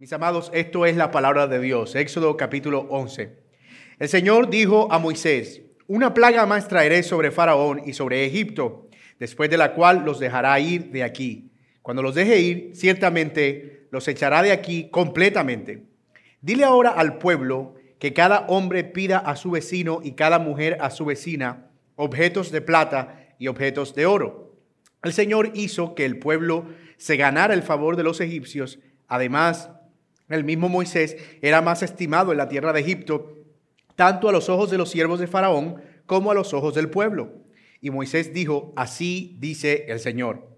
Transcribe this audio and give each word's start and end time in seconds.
Mis 0.00 0.14
amados, 0.14 0.50
esto 0.54 0.86
es 0.86 0.96
la 0.96 1.10
palabra 1.10 1.46
de 1.46 1.60
Dios. 1.60 1.94
Éxodo 1.94 2.34
capítulo 2.34 2.86
11. 2.88 3.36
El 3.98 4.08
Señor 4.08 4.48
dijo 4.48 4.90
a 4.90 4.98
Moisés, 4.98 5.60
una 5.88 6.14
plaga 6.14 6.46
más 6.46 6.68
traeré 6.68 7.02
sobre 7.02 7.30
Faraón 7.30 7.82
y 7.84 7.92
sobre 7.92 8.24
Egipto, 8.24 8.88
después 9.18 9.50
de 9.50 9.58
la 9.58 9.74
cual 9.74 10.06
los 10.06 10.18
dejará 10.18 10.58
ir 10.58 10.90
de 10.90 11.02
aquí. 11.02 11.50
Cuando 11.82 12.02
los 12.02 12.14
deje 12.14 12.40
ir, 12.40 12.70
ciertamente 12.72 13.88
los 13.90 14.08
echará 14.08 14.42
de 14.42 14.52
aquí 14.52 14.88
completamente. 14.88 15.82
Dile 16.40 16.64
ahora 16.64 16.92
al 16.92 17.18
pueblo 17.18 17.74
que 17.98 18.14
cada 18.14 18.46
hombre 18.48 18.84
pida 18.84 19.18
a 19.18 19.36
su 19.36 19.50
vecino 19.50 20.00
y 20.02 20.12
cada 20.12 20.38
mujer 20.38 20.78
a 20.80 20.88
su 20.88 21.04
vecina 21.04 21.66
objetos 21.96 22.50
de 22.50 22.62
plata 22.62 23.34
y 23.38 23.48
objetos 23.48 23.94
de 23.94 24.06
oro. 24.06 24.56
El 25.02 25.12
Señor 25.12 25.50
hizo 25.52 25.94
que 25.94 26.06
el 26.06 26.18
pueblo 26.18 26.64
se 26.96 27.18
ganara 27.18 27.52
el 27.52 27.62
favor 27.62 27.96
de 27.96 28.04
los 28.04 28.22
egipcios. 28.22 28.78
Además, 29.06 29.68
el 30.30 30.44
mismo 30.44 30.68
Moisés 30.68 31.16
era 31.42 31.60
más 31.60 31.82
estimado 31.82 32.32
en 32.32 32.38
la 32.38 32.48
tierra 32.48 32.72
de 32.72 32.80
Egipto, 32.80 33.36
tanto 33.96 34.28
a 34.28 34.32
los 34.32 34.48
ojos 34.48 34.70
de 34.70 34.78
los 34.78 34.90
siervos 34.90 35.20
de 35.20 35.26
Faraón 35.26 35.82
como 36.06 36.30
a 36.30 36.34
los 36.34 36.54
ojos 36.54 36.74
del 36.74 36.88
pueblo. 36.88 37.32
Y 37.80 37.90
Moisés 37.90 38.32
dijo, 38.32 38.72
así 38.76 39.36
dice 39.38 39.86
el 39.88 40.00
Señor, 40.00 40.56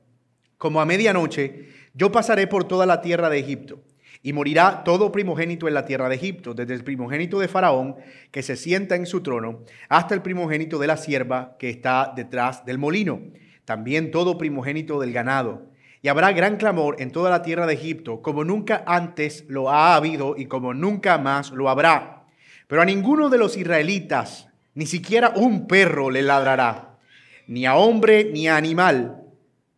como 0.58 0.80
a 0.80 0.86
medianoche 0.86 1.68
yo 1.95 2.12
pasaré 2.12 2.46
por 2.46 2.64
toda 2.64 2.86
la 2.86 3.00
tierra 3.00 3.28
de 3.28 3.38
Egipto, 3.38 3.82
y 4.22 4.32
morirá 4.32 4.84
todo 4.84 5.10
primogénito 5.10 5.66
en 5.66 5.74
la 5.74 5.84
tierra 5.84 6.09
de 6.09 6.14
Egipto, 6.14 6.54
desde 6.54 6.74
el 6.74 6.84
primogénito 6.84 7.40
de 7.40 7.48
Faraón, 7.48 7.96
que 8.30 8.42
se 8.42 8.57
sienta 8.57 8.95
en 8.95 9.07
su 9.07 9.20
trono, 9.20 9.64
hasta 9.88 10.14
el 10.14 10.23
primogénito 10.23 10.79
de 10.79 10.86
la 10.86 10.96
sierva 10.96 11.57
que 11.59 11.70
está 11.70 12.12
detrás 12.14 12.64
del 12.64 12.79
molino, 12.79 13.20
también 13.64 14.10
todo 14.10 14.38
primogénito 14.38 15.01
del 15.01 15.12
ganado 15.12 15.71
y 16.02 16.08
habrá 16.08 16.32
gran 16.32 16.56
clamor 16.56 16.96
en 16.98 17.12
toda 17.12 17.30
la 17.30 17.42
tierra 17.42 17.66
de 17.66 17.74
Egipto, 17.74 18.22
como 18.22 18.45
nunca 18.45 18.82
antes 18.86 19.45
lo 19.48 19.70
ha 19.70 19.95
habido 19.95 20.34
y 20.36 20.46
como 20.46 20.74
nunca 20.74 21.16
más 21.16 21.52
lo 21.52 21.68
habrá. 21.68 22.24
Pero 22.66 22.82
a 22.82 22.84
ninguno 22.84 23.30
de 23.30 23.38
los 23.38 23.56
israelitas, 23.56 24.48
ni 24.74 24.86
siquiera 24.86 25.32
un 25.36 25.68
perro 25.68 26.10
le 26.10 26.23
ladrará, 26.23 26.98
ni 27.46 27.66
a 27.66 27.76
hombre 27.76 28.30
ni 28.32 28.48
a 28.48 28.56
animal, 28.56 29.23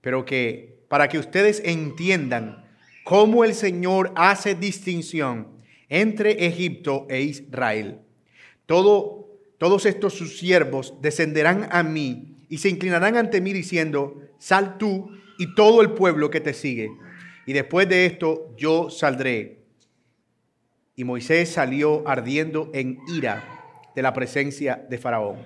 pero 0.00 0.24
que 0.24 0.78
para 0.88 1.08
que 1.08 1.18
ustedes 1.18 1.60
entiendan 1.64 2.64
cómo 3.04 3.44
el 3.44 3.54
Señor 3.54 4.12
hace 4.16 4.54
distinción 4.54 5.48
entre 5.90 6.46
Egipto 6.46 7.06
e 7.10 7.20
Israel. 7.20 7.98
Todo, 8.64 9.28
todos 9.58 9.84
estos 9.84 10.14
sus 10.14 10.38
siervos 10.38 10.94
descenderán 11.02 11.68
a 11.70 11.82
mí 11.82 12.38
y 12.48 12.58
se 12.58 12.70
inclinarán 12.70 13.16
ante 13.16 13.42
mí 13.42 13.52
diciendo, 13.52 14.22
sal 14.38 14.78
tú 14.78 15.10
y 15.38 15.54
todo 15.54 15.82
el 15.82 15.92
pueblo 15.92 16.30
que 16.30 16.40
te 16.40 16.54
sigue. 16.54 16.90
Y 17.46 17.52
después 17.52 17.88
de 17.88 18.06
esto 18.06 18.54
yo 18.56 18.90
saldré. 18.90 19.64
Y 20.96 21.04
Moisés 21.04 21.50
salió 21.50 22.06
ardiendo 22.08 22.70
en 22.72 22.98
ira 23.08 23.44
de 23.94 24.02
la 24.02 24.12
presencia 24.12 24.84
de 24.88 24.98
Faraón. 24.98 25.38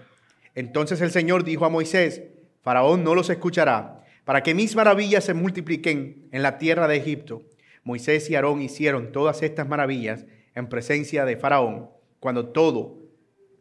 Entonces 0.55 1.01
el 1.01 1.11
Señor 1.11 1.45
dijo 1.45 1.65
a 1.65 1.71
Moisés, 1.71 2.23
Faraón 2.63 3.05
no 3.05 3.15
los 3.15 3.31
escuchará, 3.31 4.05
para 4.25 4.43
que 4.43 4.55
mis 4.55 4.77
maravillas 4.77 5.25
se 5.25 5.35
multipliquen 5.35 6.29
en 6.33 6.43
la 6.43 6.59
tierra 6.59 6.87
de 6.87 6.97
Egipto. 6.97 7.43
Moisés 7.83 8.29
y 8.29 8.35
Aarón 8.35 8.61
hicieron 8.61 9.13
todas 9.13 9.43
estas 9.43 9.69
maravillas 9.69 10.27
en 10.55 10.69
presencia 10.69 11.25
de 11.25 11.37
Faraón, 11.37 11.89
cuando 12.21 12.49
todo, 12.49 12.99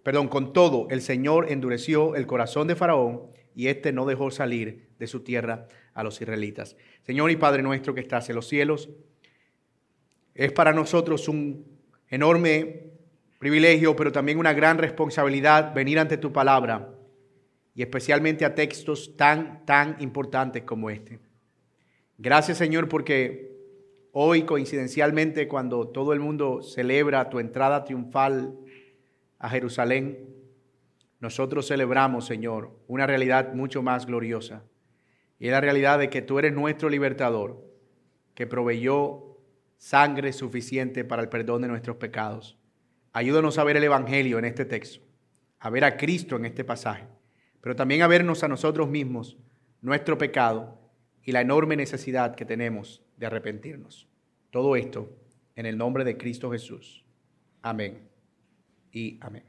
perdón, 0.03 0.27
con 0.27 0.51
todo 0.51 0.87
el 0.89 1.01
Señor 1.01 1.51
endureció 1.51 2.15
el 2.15 2.27
corazón 2.27 2.67
de 2.67 2.75
Faraón 2.75 3.27
y 3.55 3.67
éste 3.67 3.93
no 3.93 4.05
dejó 4.05 4.31
salir 4.31 4.89
de 4.99 5.07
su 5.07 5.21
tierra 5.21 5.67
a 5.97 6.03
los 6.03 6.21
israelitas. 6.21 6.77
Señor 7.01 7.31
y 7.31 7.37
Padre 7.37 7.63
nuestro 7.63 7.95
que 7.95 8.01
estás 8.01 8.29
en 8.29 8.35
los 8.35 8.47
cielos, 8.47 8.87
es 10.35 10.51
para 10.51 10.71
nosotros 10.71 11.27
un 11.27 11.65
enorme 12.07 12.91
privilegio, 13.39 13.95
pero 13.95 14.11
también 14.11 14.37
una 14.37 14.53
gran 14.53 14.77
responsabilidad 14.77 15.73
venir 15.73 15.97
ante 15.97 16.17
tu 16.17 16.31
palabra 16.31 16.93
y 17.73 17.81
especialmente 17.81 18.45
a 18.45 18.53
textos 18.53 19.17
tan, 19.17 19.65
tan 19.65 19.97
importantes 19.99 20.61
como 20.63 20.91
este. 20.91 21.17
Gracias 22.19 22.59
Señor 22.59 22.87
porque 22.87 23.57
hoy 24.11 24.43
coincidencialmente 24.43 25.47
cuando 25.47 25.87
todo 25.87 26.13
el 26.13 26.19
mundo 26.19 26.61
celebra 26.61 27.27
tu 27.27 27.39
entrada 27.39 27.83
triunfal 27.83 28.53
a 29.39 29.49
Jerusalén, 29.49 30.29
nosotros 31.19 31.67
celebramos, 31.67 32.27
Señor, 32.27 32.69
una 32.87 33.07
realidad 33.07 33.55
mucho 33.55 33.81
más 33.81 34.05
gloriosa 34.05 34.63
y 35.39 35.47
es 35.47 35.51
la 35.51 35.61
realidad 35.61 35.99
de 35.99 36.09
que 36.09 36.21
tú 36.21 36.39
eres 36.39 36.53
nuestro 36.53 36.89
libertador, 36.89 37.63
que 38.33 38.47
proveyó 38.47 39.37
sangre 39.77 40.33
suficiente 40.33 41.03
para 41.03 41.21
el 41.21 41.29
perdón 41.29 41.61
de 41.61 41.67
nuestros 41.67 41.97
pecados. 41.97 42.57
Ayúdanos 43.13 43.57
a 43.57 43.63
ver 43.63 43.77
el 43.77 43.83
Evangelio 43.83 44.39
en 44.39 44.45
este 44.45 44.65
texto, 44.65 45.03
a 45.59 45.69
ver 45.69 45.83
a 45.83 45.97
Cristo 45.97 46.35
en 46.35 46.45
este 46.45 46.63
pasaje, 46.63 47.05
pero 47.61 47.75
también 47.75 48.01
a 48.01 48.07
vernos 48.07 48.43
a 48.43 48.47
nosotros 48.47 48.89
mismos, 48.89 49.37
nuestro 49.81 50.17
pecado 50.17 50.79
y 51.23 51.31
la 51.31 51.41
enorme 51.41 51.75
necesidad 51.75 52.35
que 52.35 52.45
tenemos 52.45 53.03
de 53.17 53.25
arrepentirnos. 53.25 54.07
Todo 54.51 54.75
esto 54.75 55.09
en 55.55 55.65
el 55.65 55.77
nombre 55.77 56.03
de 56.03 56.17
Cristo 56.17 56.51
Jesús. 56.51 57.03
Amén 57.61 58.07
y 58.91 59.17
amén. 59.21 59.43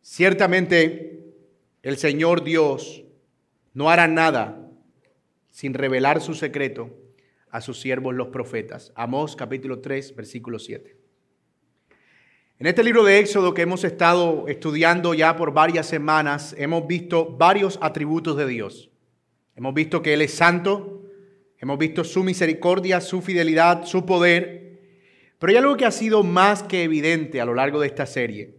Ciertamente 0.00 1.34
el 1.82 1.96
Señor 1.96 2.44
Dios 2.44 3.03
no 3.74 3.90
hará 3.90 4.06
nada 4.06 4.70
sin 5.50 5.74
revelar 5.74 6.20
su 6.20 6.34
secreto 6.34 6.96
a 7.50 7.60
sus 7.60 7.80
siervos 7.80 8.14
los 8.14 8.28
profetas. 8.28 8.92
Amós 8.94 9.36
capítulo 9.36 9.80
3, 9.80 10.16
versículo 10.16 10.58
7. 10.58 10.96
En 12.58 12.66
este 12.68 12.84
libro 12.84 13.04
de 13.04 13.18
Éxodo 13.18 13.52
que 13.52 13.62
hemos 13.62 13.82
estado 13.84 14.46
estudiando 14.48 15.12
ya 15.12 15.36
por 15.36 15.52
varias 15.52 15.86
semanas, 15.86 16.54
hemos 16.56 16.86
visto 16.86 17.36
varios 17.36 17.78
atributos 17.82 18.36
de 18.36 18.46
Dios. 18.46 18.90
Hemos 19.56 19.74
visto 19.74 20.02
que 20.02 20.14
Él 20.14 20.22
es 20.22 20.34
santo, 20.34 21.02
hemos 21.58 21.78
visto 21.78 22.04
su 22.04 22.22
misericordia, 22.22 23.00
su 23.00 23.22
fidelidad, 23.22 23.84
su 23.84 24.06
poder, 24.06 24.80
pero 25.38 25.50
hay 25.50 25.56
algo 25.56 25.76
que 25.76 25.84
ha 25.84 25.90
sido 25.90 26.22
más 26.22 26.62
que 26.62 26.84
evidente 26.84 27.40
a 27.40 27.44
lo 27.44 27.54
largo 27.54 27.80
de 27.80 27.88
esta 27.88 28.06
serie, 28.06 28.56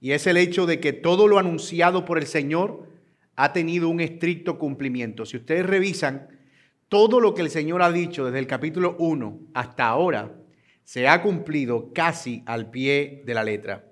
y 0.00 0.12
es 0.12 0.26
el 0.26 0.36
hecho 0.36 0.66
de 0.66 0.80
que 0.80 0.92
todo 0.92 1.28
lo 1.28 1.38
anunciado 1.38 2.04
por 2.04 2.18
el 2.18 2.26
Señor 2.26 2.88
ha 3.40 3.52
tenido 3.52 3.88
un 3.88 4.00
estricto 4.00 4.58
cumplimiento. 4.58 5.24
Si 5.24 5.36
ustedes 5.36 5.64
revisan, 5.64 6.26
todo 6.88 7.20
lo 7.20 7.34
que 7.34 7.42
el 7.42 7.50
Señor 7.50 7.82
ha 7.82 7.92
dicho 7.92 8.24
desde 8.24 8.40
el 8.40 8.48
capítulo 8.48 8.96
1 8.98 9.38
hasta 9.54 9.86
ahora 9.86 10.34
se 10.82 11.06
ha 11.06 11.22
cumplido 11.22 11.92
casi 11.94 12.42
al 12.46 12.72
pie 12.72 13.22
de 13.24 13.34
la 13.34 13.44
letra. 13.44 13.84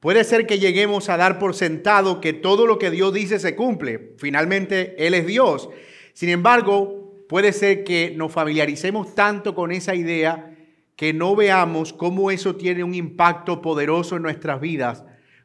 Puede 0.00 0.22
ser 0.22 0.46
que 0.46 0.58
lleguemos 0.58 1.08
a 1.08 1.16
dar 1.16 1.38
por 1.38 1.54
sentado 1.54 2.20
que 2.20 2.34
todo 2.34 2.66
lo 2.66 2.78
que 2.78 2.90
Dios 2.90 3.14
dice 3.14 3.38
se 3.38 3.56
cumple. 3.56 4.12
Finalmente, 4.18 4.94
Él 4.98 5.14
es 5.14 5.26
Dios. 5.26 5.70
Sin 6.12 6.28
embargo, 6.28 7.24
puede 7.26 7.54
ser 7.54 7.84
que 7.84 8.12
nos 8.14 8.32
familiaricemos 8.32 9.14
tanto 9.14 9.54
con 9.54 9.72
esa 9.72 9.94
idea 9.94 10.54
que 10.94 11.14
no 11.14 11.34
veamos 11.34 11.94
cómo 11.94 12.30
eso 12.30 12.56
tiene 12.56 12.84
un 12.84 12.94
impacto 12.94 13.62
poderoso 13.62 14.16
en 14.16 14.22
nuestras 14.24 14.60
vidas 14.60 15.04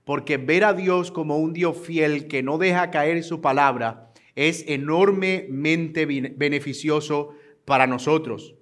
porque 0.10 0.38
ver 0.38 0.64
a 0.64 0.74
Dios 0.74 1.12
como 1.12 1.38
un 1.38 1.54
Dios 1.54 1.78
fiel 1.78 2.28
que 2.28 2.42
no 2.42 2.58
deja 2.58 2.90
caer 2.90 3.24
su 3.24 3.42
palabra 3.42 4.12
es 4.34 4.66
enormemente 4.68 6.08
beneficioso 6.08 7.36
para 7.64 7.86
nosotros. 7.86 8.56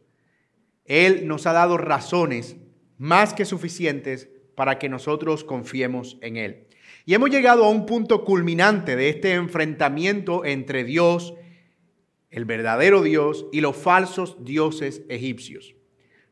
Él 0.83 1.25
nos 1.25 1.47
ha 1.47 1.53
dado 1.53 1.77
razones 1.77 2.57
más 2.97 3.33
que 3.33 3.45
suficientes 3.45 4.27
para 4.55 4.77
que 4.77 4.89
nosotros 4.89 5.45
confiemos 5.45 6.17
en 6.19 6.35
Él. 6.35 6.67
Y 7.05 7.13
hemos 7.13 7.29
llegado 7.29 7.63
a 7.63 7.69
un 7.69 7.85
punto 7.85 8.25
culminante 8.25 8.97
de 8.97 9.07
este 9.07 9.31
enfrentamiento 9.31 10.43
entre 10.43 10.83
Dios, 10.83 11.33
el 12.29 12.43
verdadero 12.43 13.03
Dios, 13.03 13.45
y 13.53 13.61
los 13.61 13.77
falsos 13.77 14.43
dioses 14.43 15.03
egipcios. 15.07 15.75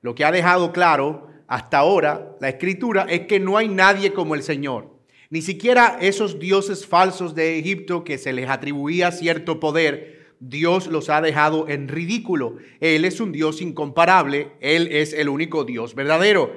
Lo 0.01 0.13
que 0.13 0.25
ha 0.25 0.31
dejado 0.34 0.74
claro 0.74 1.30
hasta 1.48 1.78
ahora 1.78 2.36
la 2.42 2.50
escritura 2.50 3.06
es 3.10 3.28
que 3.28 3.39
no 3.39 3.56
hay 3.56 3.69
nadie 3.69 4.12
como 4.12 4.36
el 4.36 4.44
Señor. 4.44 4.94
Ni 5.30 5.42
siquiera 5.42 5.98
esos 6.01 6.39
dioses 6.39 6.86
falsos 6.86 7.33
de 7.33 7.57
Egipto 7.57 8.04
que 8.04 8.18
se 8.18 8.33
les 8.33 8.50
atribuía 8.50 9.12
cierto 9.12 9.60
poder, 9.60 10.36
Dios 10.39 10.88
los 10.88 11.10
ha 11.10 11.22
dejado 11.22 11.68
en 11.68 11.88
ridículo. 11.88 12.57
Él 12.80 13.06
es 13.06 13.19
un 13.19 13.31
Dios 13.31 13.62
incomparable, 13.62 14.51
Él 14.60 14.89
es 14.92 15.13
el 15.13 15.30
único 15.30 15.63
Dios 15.63 15.95
verdadero. 15.95 16.56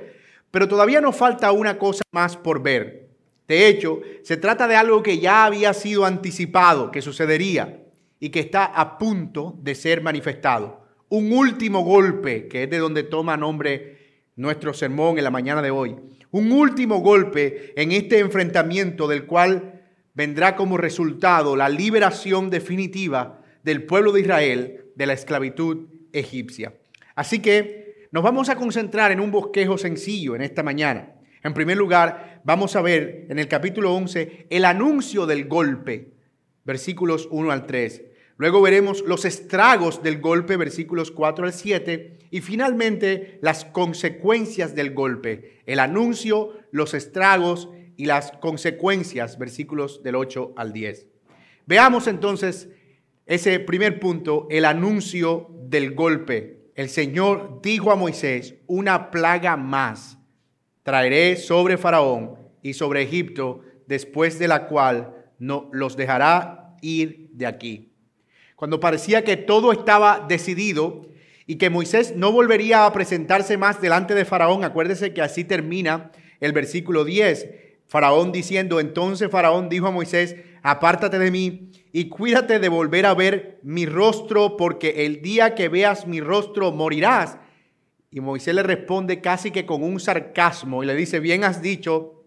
Pero 0.51 0.69
todavía 0.69 1.01
nos 1.01 1.17
falta 1.17 1.53
una 1.53 1.79
cosa 1.79 2.03
más 2.13 2.37
por 2.37 2.63
ver. 2.63 3.09
De 3.47 3.69
hecho, 3.69 4.01
se 4.23 4.37
trata 4.37 4.69
de 4.69 4.77
algo 4.77 5.03
que 5.03 5.19
ya 5.19 5.47
había 5.47 5.73
sido 5.73 6.05
anticipado, 6.05 6.91
que 6.91 7.01
sucedería 7.01 7.83
y 8.21 8.29
que 8.29 8.41
está 8.41 8.65
a 8.65 8.99
punto 8.99 9.57
de 9.63 9.75
ser 9.75 10.03
manifestado. 10.03 10.83
Un 11.09 11.33
último 11.33 11.81
golpe, 11.81 12.49
que 12.49 12.65
es 12.65 12.71
de 12.71 12.79
donde 12.79 13.05
toma 13.05 13.39
nombre 13.39 14.27
nuestro 14.37 14.75
sermón 14.75 15.17
en 15.17 15.25
la 15.25 15.31
mañana 15.31 15.63
de 15.63 15.71
hoy 15.71 15.97
un 16.31 16.53
último 16.53 16.99
golpe 16.99 17.73
en 17.77 17.93
este 17.93 18.19
enfrentamiento 18.19 19.09
del 19.09 19.27
cual 19.27 19.83
vendrá 20.15 20.57
como 20.57 20.77
resultado 20.77 21.57
la 21.57 21.69
liberación 21.69 22.51
definitiva 22.51 23.41
del 23.63 23.85
pueblo 23.85 24.13
de 24.13 24.21
Israel 24.21 24.85
de 24.95 25.07
la 25.07 25.13
esclavitud 25.13 25.87
egipcia. 26.13 26.75
Así 27.15 27.41
que 27.41 28.09
nos 28.11 28.23
vamos 28.23 28.49
a 28.49 28.57
concentrar 28.57 29.13
en 29.13 29.21
un 29.21 29.31
bosquejo 29.31 29.79
sencillo 29.79 30.35
en 30.35 30.43
esta 30.43 30.63
mañana. 30.63 31.15
En 31.43 31.55
primer 31.55 31.77
lugar, 31.77 32.41
vamos 32.45 32.75
a 32.77 32.83
ver 32.83 33.27
en 33.29 33.39
el 33.39 33.49
capítulo 33.49 33.95
11 33.95 34.47
el 34.51 34.65
anuncio 34.65 35.27
del 35.27 35.47
golpe, 35.47 36.13
versículos 36.65 37.29
1 37.31 37.51
al 37.53 37.67
3. 37.67 38.03
Luego 38.39 38.63
veremos 38.63 39.03
los 39.05 39.25
estragos 39.25 40.01
del 40.03 40.21
golpe, 40.21 40.57
versículos 40.57 41.11
4 41.11 41.47
al 41.47 41.53
7. 41.53 42.19
Y 42.31 42.41
finalmente 42.41 43.41
las 43.43 43.65
consecuencias 43.65 44.77
del 44.77 44.95
golpe, 44.95 45.61
el 45.67 45.81
anuncio, 45.81 46.57
los 46.71 46.95
estragos 46.95 47.69
y 47.97 48.05
las 48.07 48.31
consecuencias, 48.31 49.39
versículos 49.39 50.05
del 50.05 50.15
8 50.15 50.53
al 50.57 50.73
10. 50.73 51.09
Veamos 51.67 52.07
entonces 52.07 52.69
ese 53.27 53.59
primer 53.59 53.99
punto, 53.99 54.47
el 54.51 54.65
anuncio 54.65 55.49
del 55.65 55.95
golpe. 55.95 56.71
El 56.77 56.89
Señor 56.91 57.61
dijo 57.61 57.91
a 57.91 57.97
Moisés, 57.97 58.55
una 58.69 59.11
plaga 59.11 59.57
más 59.57 60.17
traeré 60.85 61.35
sobre 61.35 61.77
Faraón 61.77 62.39
y 62.63 62.75
sobre 62.75 63.03
Egipto, 63.03 63.63
después 63.89 64.39
de 64.39 64.47
la 64.47 64.69
cual 64.69 65.33
no 65.41 65.69
los 65.73 65.97
dejará 65.97 66.77
ir 66.83 67.31
de 67.33 67.47
aquí. 67.47 67.88
Cuando 68.59 68.81
parecía 68.81 69.23
que 69.23 69.37
todo 69.37 69.71
estaba 69.71 70.27
decidido 70.29 71.07
y 71.47 71.59
que 71.59 71.71
Moisés 71.71 72.17
no 72.17 72.33
volvería 72.33 72.87
a 72.87 72.93
presentarse 72.93 73.57
más 73.57 73.81
delante 73.81 74.17
de 74.17 74.25
Faraón, 74.25 74.65
acuérdese 74.65 75.15
que 75.15 75.23
así 75.23 75.45
termina 75.45 76.11
el 76.41 76.53
versículo 76.53 77.05
10. 77.05 77.51
Faraón 77.87 78.33
diciendo, 78.33 78.81
entonces 78.81 79.31
Faraón 79.31 79.69
dijo 79.69 79.87
a 79.87 79.93
Moisés, 79.93 80.35
apártate 80.65 81.21
de 81.21 81.31
mí 81.31 81.71
y 81.93 82.09
cuídate 82.09 82.59
de 82.59 82.69
volver 82.69 83.07
a 83.07 83.15
ver 83.15 83.61
mi 83.63 83.87
rostro, 83.87 84.57
porque 84.57 85.07
el 85.07 85.23
día 85.23 85.55
que 85.55 85.69
veas 85.69 86.09
mi 86.09 86.21
rostro 86.21 86.73
morirás. 86.73 87.39
Y 88.11 88.19
Moisés 88.19 88.57
le 88.57 88.65
responde 88.65 89.21
casi 89.21 89.53
que 89.53 89.67
con 89.67 89.85
un 89.85 90.01
sarcasmo 90.01 90.83
y 90.83 90.87
le 90.87 90.97
dice, 90.97 91.21
bien 91.21 91.45
has 91.45 91.63
dicho, 91.63 92.18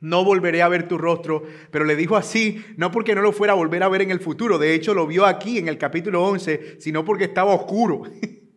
no 0.00 0.24
volveré 0.24 0.62
a 0.62 0.68
ver 0.68 0.86
tu 0.86 0.98
rostro, 0.98 1.42
pero 1.70 1.84
le 1.84 1.96
dijo 1.96 2.16
así, 2.16 2.64
no 2.76 2.90
porque 2.90 3.14
no 3.14 3.22
lo 3.22 3.32
fuera 3.32 3.52
a 3.52 3.56
volver 3.56 3.82
a 3.82 3.88
ver 3.88 4.02
en 4.02 4.10
el 4.10 4.20
futuro, 4.20 4.58
de 4.58 4.74
hecho 4.74 4.94
lo 4.94 5.06
vio 5.06 5.26
aquí 5.26 5.58
en 5.58 5.68
el 5.68 5.78
capítulo 5.78 6.24
11, 6.24 6.76
sino 6.80 7.04
porque 7.04 7.24
estaba 7.24 7.54
oscuro, 7.54 8.02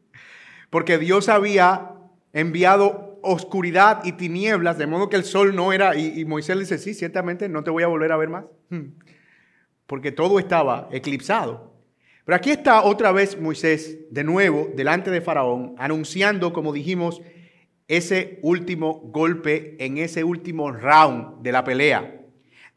porque 0.69 0.97
Dios 0.97 1.29
había 1.29 1.91
enviado 2.33 3.19
oscuridad 3.23 4.03
y 4.03 4.13
tinieblas, 4.13 4.77
de 4.77 4.87
modo 4.87 5.09
que 5.09 5.15
el 5.15 5.23
sol 5.23 5.55
no 5.55 5.73
era, 5.73 5.95
y, 5.95 6.25
Moisés 6.25 6.55
le 6.55 6.63
dice, 6.63 6.77
sí, 6.77 6.93
ciertamente 6.93 7.49
no 7.49 7.63
te 7.63 7.69
voy 7.69 7.83
a 7.83 7.87
volver 7.87 8.11
a 8.11 8.17
ver 8.17 8.29
más, 8.29 8.45
porque 9.87 10.11
todo 10.11 10.39
estaba 10.39 10.89
eclipsado. 10.91 11.71
Pero 12.23 12.35
aquí 12.35 12.51
está 12.51 12.83
otra 12.83 13.11
vez 13.11 13.39
Moisés 13.39 13.97
de 14.11 14.23
nuevo 14.23 14.69
delante 14.75 15.09
de 15.09 15.21
Faraón, 15.21 15.75
anunciando, 15.77 16.53
como 16.53 16.71
dijimos, 16.71 17.21
ese 17.91 18.39
último 18.41 19.01
golpe 19.11 19.75
en 19.79 19.97
ese 19.97 20.23
último 20.23 20.71
round 20.71 21.41
de 21.41 21.51
la 21.51 21.65
pelea. 21.65 22.21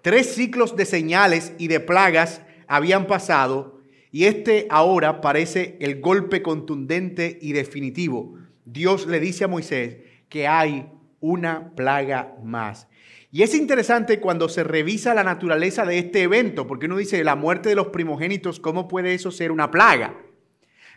Tres 0.02 0.34
ciclos 0.34 0.76
de 0.76 0.84
señales 0.84 1.52
y 1.56 1.69
de 1.69 1.78
plagas 1.78 2.43
habían 2.66 3.06
pasado 3.06 3.81
y 4.11 4.25
este 4.25 4.66
ahora 4.70 5.20
parece 5.20 5.76
el 5.81 6.00
golpe 6.00 6.43
contundente 6.43 7.38
y 7.40 7.52
definitivo. 7.52 8.34
Dios 8.64 9.06
le 9.06 9.20
dice 9.20 9.44
a 9.44 9.49
Moisés 9.49 9.99
que 10.28 10.49
hay 10.49 10.90
una 11.20 11.70
plaga 11.76 12.34
más. 12.43 12.88
Y 13.31 13.43
es 13.43 13.55
interesante 13.55 14.19
cuando 14.19 14.49
se 14.49 14.64
revisa 14.64 15.14
la 15.14 15.25
naturaleza 15.25 15.84
de 15.84 15.99
este 15.99 16.22
evento, 16.22 16.66
porque 16.66 16.87
uno 16.87 16.96
dice, 16.96 17.22
la 17.25 17.37
muerte 17.37 17.69
de 17.69 17.75
los 17.76 17.88
primogénitos, 17.88 18.61
¿cómo 18.61 18.88
puede 18.88 19.14
eso 19.14 19.31
ser 19.31 19.52
una 19.52 19.70
plaga? 19.70 20.14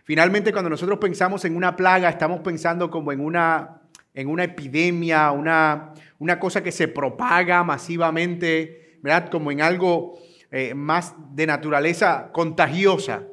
Finalmente, 0.03 0.51
cuando 0.51 0.69
nosotros 0.69 0.99
pensamos 0.99 1.43
en 1.45 1.55
una 1.55 1.75
plaga, 1.75 2.09
estamos 2.09 2.39
pensando 2.39 2.89
como 2.89 3.11
en 3.11 3.19
una, 3.19 3.81
en 4.17 4.29
una 4.29 4.45
epidemia, 4.45 5.29
una, 5.29 5.93
una 6.17 6.39
cosa 6.39 6.63
que 6.63 6.71
se 6.71 6.87
propaga 6.87 7.63
masivamente, 7.63 8.97
¿verdad? 9.03 9.29
Como 9.29 9.51
en 9.51 9.61
algo 9.61 10.17
eh, 10.49 10.73
más 10.73 11.13
de 11.35 11.45
naturaleza 11.45 12.31
contagiosa. 12.33 13.27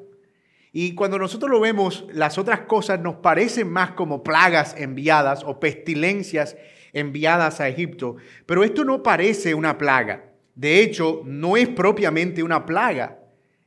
Y 0.73 0.95
cuando 0.95 1.19
nosotros 1.19 1.51
lo 1.51 1.59
vemos, 1.59 2.05
las 2.13 2.37
otras 2.37 2.61
cosas 2.61 3.01
nos 3.01 3.15
parecen 3.15 3.73
más 3.73 3.93
como 3.93 4.23
plagas 4.23 4.75
enviadas 4.77 5.43
o 5.43 5.59
pestilencias 5.59 6.55
enviadas 6.93 7.63
a 7.63 7.69
Egipto. 7.69 8.17
Pero 8.45 8.63
esto 8.63 8.85
no 8.85 9.03
parece 9.03 9.55
una 9.55 9.79
plaga. 9.79 10.33
De 10.55 10.83
hecho, 10.83 11.23
no 11.25 11.57
es 11.57 11.67
propiamente 11.67 12.43
una 12.43 12.67
plaga. 12.67 13.21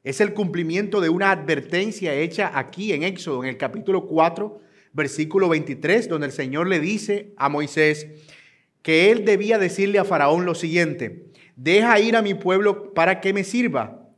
Es 0.04 0.22
el 0.22 0.36
cumplimiento 0.36 1.02
de 1.02 1.10
una 1.10 1.32
advertencia 1.32 2.14
hecha 2.14 2.52
aquí 2.54 2.94
en 2.94 3.02
Éxodo, 3.02 3.44
en 3.44 3.50
el 3.50 3.58
capítulo 3.58 4.06
4, 4.06 4.67
versículo 4.94 5.50
23, 5.50 6.10
donde 6.10 6.28
el 6.28 6.34
Señor 6.34 6.68
le 6.68 6.80
dice 6.80 7.34
a 7.38 7.50
Moisés 7.50 8.08
que 8.82 9.12
él 9.12 9.26
debía 9.26 9.58
decirle 9.58 10.00
a 10.00 10.06
Faraón 10.06 10.46
lo 10.46 10.56
siguiente, 10.56 11.26
deja 11.56 12.00
ir 12.00 12.16
a 12.16 12.22
mi 12.22 12.34
pueblo 12.34 12.94
para 12.94 13.20
que 13.20 13.34
me 13.34 13.44
sirva. 13.44 14.10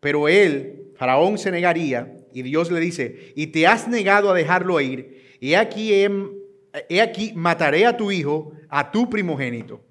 Pero 0.00 0.28
él, 0.28 0.92
Faraón, 0.96 1.38
se 1.38 1.50
negaría 1.50 2.16
y 2.32 2.42
Dios 2.42 2.70
le 2.70 2.80
dice, 2.80 3.32
y 3.34 3.48
te 3.48 3.66
has 3.66 3.88
negado 3.88 4.30
a 4.30 4.34
dejarlo 4.34 4.80
ir, 4.80 5.20
y 5.40 5.54
aquí 5.54 5.92
he 5.92 7.00
aquí, 7.00 7.32
mataré 7.34 7.86
a 7.86 7.96
tu 7.96 8.12
hijo, 8.12 8.52
a 8.68 8.90
tu 8.90 9.08
primogénito. 9.10 9.82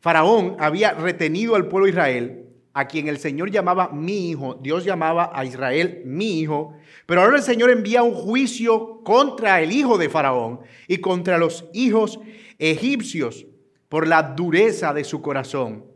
Faraón 0.00 0.56
había 0.58 0.92
retenido 0.92 1.56
al 1.56 1.68
pueblo 1.68 1.88
Israel, 1.88 2.45
a 2.78 2.86
quien 2.86 3.08
el 3.08 3.16
Señor 3.16 3.50
llamaba 3.50 3.88
mi 3.90 4.28
hijo, 4.28 4.58
Dios 4.60 4.84
llamaba 4.84 5.30
a 5.32 5.46
Israel 5.46 6.02
mi 6.04 6.40
hijo, 6.40 6.76
pero 7.06 7.22
ahora 7.22 7.38
el 7.38 7.42
Señor 7.42 7.70
envía 7.70 8.02
un 8.02 8.12
juicio 8.12 9.02
contra 9.02 9.62
el 9.62 9.72
hijo 9.72 9.96
de 9.96 10.10
Faraón 10.10 10.60
y 10.86 10.98
contra 10.98 11.38
los 11.38 11.64
hijos 11.72 12.20
egipcios 12.58 13.46
por 13.88 14.06
la 14.06 14.22
dureza 14.22 14.92
de 14.92 15.04
su 15.04 15.22
corazón. 15.22 15.86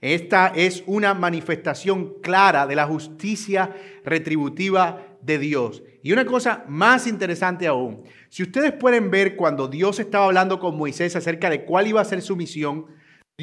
Esta 0.00 0.54
es 0.56 0.82
una 0.86 1.12
manifestación 1.12 2.14
clara 2.22 2.66
de 2.66 2.76
la 2.76 2.86
justicia 2.86 3.76
retributiva 4.02 5.06
de 5.20 5.38
Dios. 5.38 5.82
Y 6.02 6.12
una 6.12 6.24
cosa 6.24 6.64
más 6.66 7.06
interesante 7.06 7.66
aún, 7.66 8.04
si 8.30 8.42
ustedes 8.42 8.72
pueden 8.72 9.10
ver 9.10 9.36
cuando 9.36 9.68
Dios 9.68 10.00
estaba 10.00 10.24
hablando 10.24 10.58
con 10.58 10.78
Moisés 10.78 11.14
acerca 11.14 11.50
de 11.50 11.66
cuál 11.66 11.88
iba 11.88 12.00
a 12.00 12.06
ser 12.06 12.22
su 12.22 12.36
misión, 12.36 12.86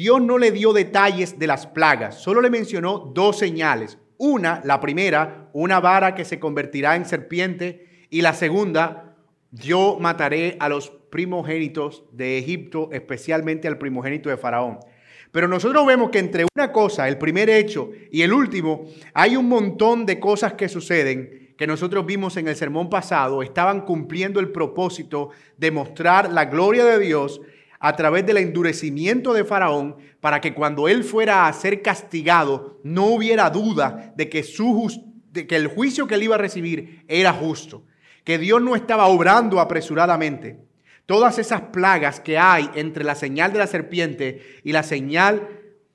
Dios 0.00 0.22
no 0.22 0.38
le 0.38 0.50
dio 0.50 0.72
detalles 0.72 1.38
de 1.38 1.46
las 1.46 1.66
plagas, 1.66 2.14
solo 2.14 2.40
le 2.40 2.48
mencionó 2.48 3.12
dos 3.14 3.36
señales. 3.36 3.98
Una, 4.16 4.62
la 4.64 4.80
primera, 4.80 5.50
una 5.52 5.78
vara 5.78 6.14
que 6.14 6.24
se 6.24 6.40
convertirá 6.40 6.96
en 6.96 7.04
serpiente, 7.04 8.06
y 8.08 8.22
la 8.22 8.32
segunda, 8.32 9.14
yo 9.50 9.98
mataré 10.00 10.56
a 10.58 10.70
los 10.70 10.88
primogénitos 11.10 12.04
de 12.12 12.38
Egipto, 12.38 12.88
especialmente 12.92 13.68
al 13.68 13.76
primogénito 13.76 14.30
de 14.30 14.38
Faraón. 14.38 14.78
Pero 15.32 15.48
nosotros 15.48 15.84
vemos 15.84 16.08
que 16.08 16.20
entre 16.20 16.46
una 16.56 16.72
cosa, 16.72 17.06
el 17.06 17.18
primer 17.18 17.50
hecho, 17.50 17.90
y 18.10 18.22
el 18.22 18.32
último, 18.32 18.86
hay 19.12 19.36
un 19.36 19.50
montón 19.50 20.06
de 20.06 20.18
cosas 20.18 20.54
que 20.54 20.70
suceden 20.70 21.54
que 21.58 21.66
nosotros 21.66 22.06
vimos 22.06 22.38
en 22.38 22.48
el 22.48 22.56
sermón 22.56 22.88
pasado 22.88 23.42
estaban 23.42 23.82
cumpliendo 23.82 24.40
el 24.40 24.50
propósito 24.50 25.28
de 25.58 25.70
mostrar 25.70 26.32
la 26.32 26.46
gloria 26.46 26.86
de 26.86 26.98
Dios 26.98 27.42
a 27.80 27.96
través 27.96 28.26
del 28.26 28.36
endurecimiento 28.36 29.32
de 29.32 29.44
Faraón 29.44 29.96
para 30.20 30.40
que 30.40 30.52
cuando 30.52 30.86
él 30.86 31.02
fuera 31.02 31.46
a 31.46 31.52
ser 31.54 31.80
castigado 31.80 32.78
no 32.84 33.06
hubiera 33.06 33.48
duda 33.48 34.12
de 34.16 34.28
que, 34.28 34.42
su 34.42 34.88
de 35.32 35.46
que 35.46 35.56
el 35.56 35.66
juicio 35.66 36.06
que 36.06 36.14
él 36.14 36.24
iba 36.24 36.34
a 36.34 36.38
recibir 36.38 37.04
era 37.08 37.32
justo, 37.32 37.82
que 38.22 38.38
Dios 38.38 38.60
no 38.60 38.76
estaba 38.76 39.06
obrando 39.06 39.60
apresuradamente. 39.60 40.58
Todas 41.06 41.38
esas 41.38 41.62
plagas 41.62 42.20
que 42.20 42.38
hay 42.38 42.70
entre 42.74 43.02
la 43.02 43.14
señal 43.14 43.52
de 43.52 43.58
la 43.58 43.66
serpiente 43.66 44.60
y 44.62 44.72
la 44.72 44.82
señal 44.82 45.48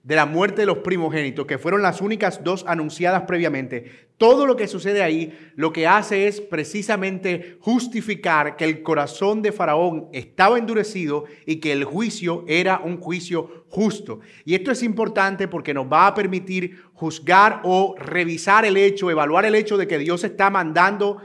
de 0.06 0.16
la 0.16 0.28
muerte 0.28 0.62
de 0.62 0.68
los 0.68 0.78
primogénitos, 0.78 1.48
que 1.48 1.58
fueron 1.58 1.82
las 1.82 2.00
únicas 2.00 2.44
dos 2.44 2.64
anunciadas 2.68 3.24
previamente, 3.24 4.06
todo 4.20 4.46
lo 4.46 4.56
que 4.56 4.68
sucede 4.68 5.02
ahí 5.02 5.36
lo 5.56 5.74
que 5.74 5.88
hace 5.88 6.28
es 6.28 6.42
precisamente 6.42 7.58
justificar 7.60 8.56
que 8.56 8.66
el 8.66 8.84
corazón 8.84 9.42
de 9.42 9.52
Faraón 9.52 10.08
estaba 10.14 10.60
endurecido 10.60 11.26
y 11.48 11.56
que 11.56 11.72
el 11.72 11.86
juicio 11.86 12.46
era 12.48 12.80
un 12.84 13.02
juicio 13.02 13.66
justo. 13.68 14.20
Y 14.46 14.54
esto 14.54 14.70
es 14.70 14.84
importante 14.84 15.48
porque 15.48 15.74
nos 15.74 15.92
va 15.92 16.06
a 16.06 16.14
permitir 16.14 16.84
juzgar 16.94 17.62
o 17.64 17.96
revisar 17.98 18.64
el 18.64 18.78
hecho, 18.78 19.10
evaluar 19.10 19.46
el 19.46 19.56
hecho 19.56 19.76
de 19.76 19.88
que 19.88 19.98
Dios 19.98 20.24
está 20.24 20.52
mandando 20.52 21.18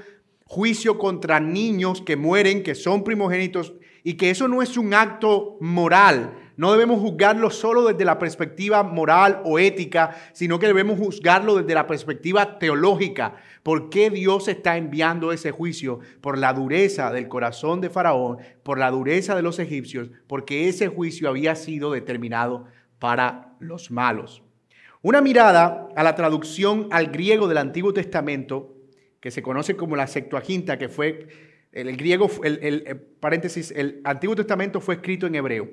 juicio 0.44 0.96
contra 0.96 1.38
niños 1.38 2.00
que 2.00 2.16
mueren, 2.16 2.62
que 2.62 2.74
son 2.74 3.04
primogénitos, 3.04 3.74
y 4.02 4.14
que 4.14 4.30
eso 4.30 4.48
no 4.48 4.62
es 4.62 4.78
un 4.78 4.94
acto 4.94 5.58
moral, 5.60 6.39
no 6.56 6.72
debemos 6.72 7.00
juzgarlo 7.00 7.50
solo 7.50 7.86
desde 7.86 8.04
la 8.04 8.18
perspectiva 8.18 8.82
moral 8.82 9.40
o 9.44 9.58
ética, 9.58 10.16
sino 10.32 10.58
que 10.58 10.66
debemos 10.66 10.98
juzgarlo 10.98 11.56
desde 11.56 11.74
la 11.74 11.86
perspectiva 11.86 12.58
teológica. 12.58 13.36
¿Por 13.62 13.90
qué 13.90 14.10
Dios 14.10 14.48
está 14.48 14.76
enviando 14.76 15.32
ese 15.32 15.50
juicio? 15.50 16.00
Por 16.20 16.38
la 16.38 16.52
dureza 16.52 17.12
del 17.12 17.28
corazón 17.28 17.80
de 17.80 17.90
Faraón, 17.90 18.38
por 18.62 18.78
la 18.78 18.90
dureza 18.90 19.34
de 19.34 19.42
los 19.42 19.58
egipcios, 19.58 20.10
porque 20.26 20.68
ese 20.68 20.88
juicio 20.88 21.28
había 21.28 21.54
sido 21.54 21.92
determinado 21.92 22.66
para 22.98 23.54
los 23.58 23.90
malos. 23.90 24.42
Una 25.02 25.22
mirada 25.22 25.88
a 25.96 26.02
la 26.02 26.14
traducción 26.14 26.88
al 26.90 27.06
griego 27.06 27.48
del 27.48 27.58
Antiguo 27.58 27.94
Testamento, 27.94 28.76
que 29.20 29.30
se 29.30 29.42
conoce 29.42 29.76
como 29.76 29.96
la 29.96 30.06
Septuaginta, 30.06 30.78
que 30.78 30.88
fue 30.88 31.28
El, 31.72 31.96
griego, 31.96 32.28
el, 32.42 32.58
el 32.62 34.00
Antiguo 34.04 34.36
Testamento 34.36 34.80
fue 34.80 34.96
escrito 34.96 35.26
en 35.26 35.36
hebreo. 35.36 35.68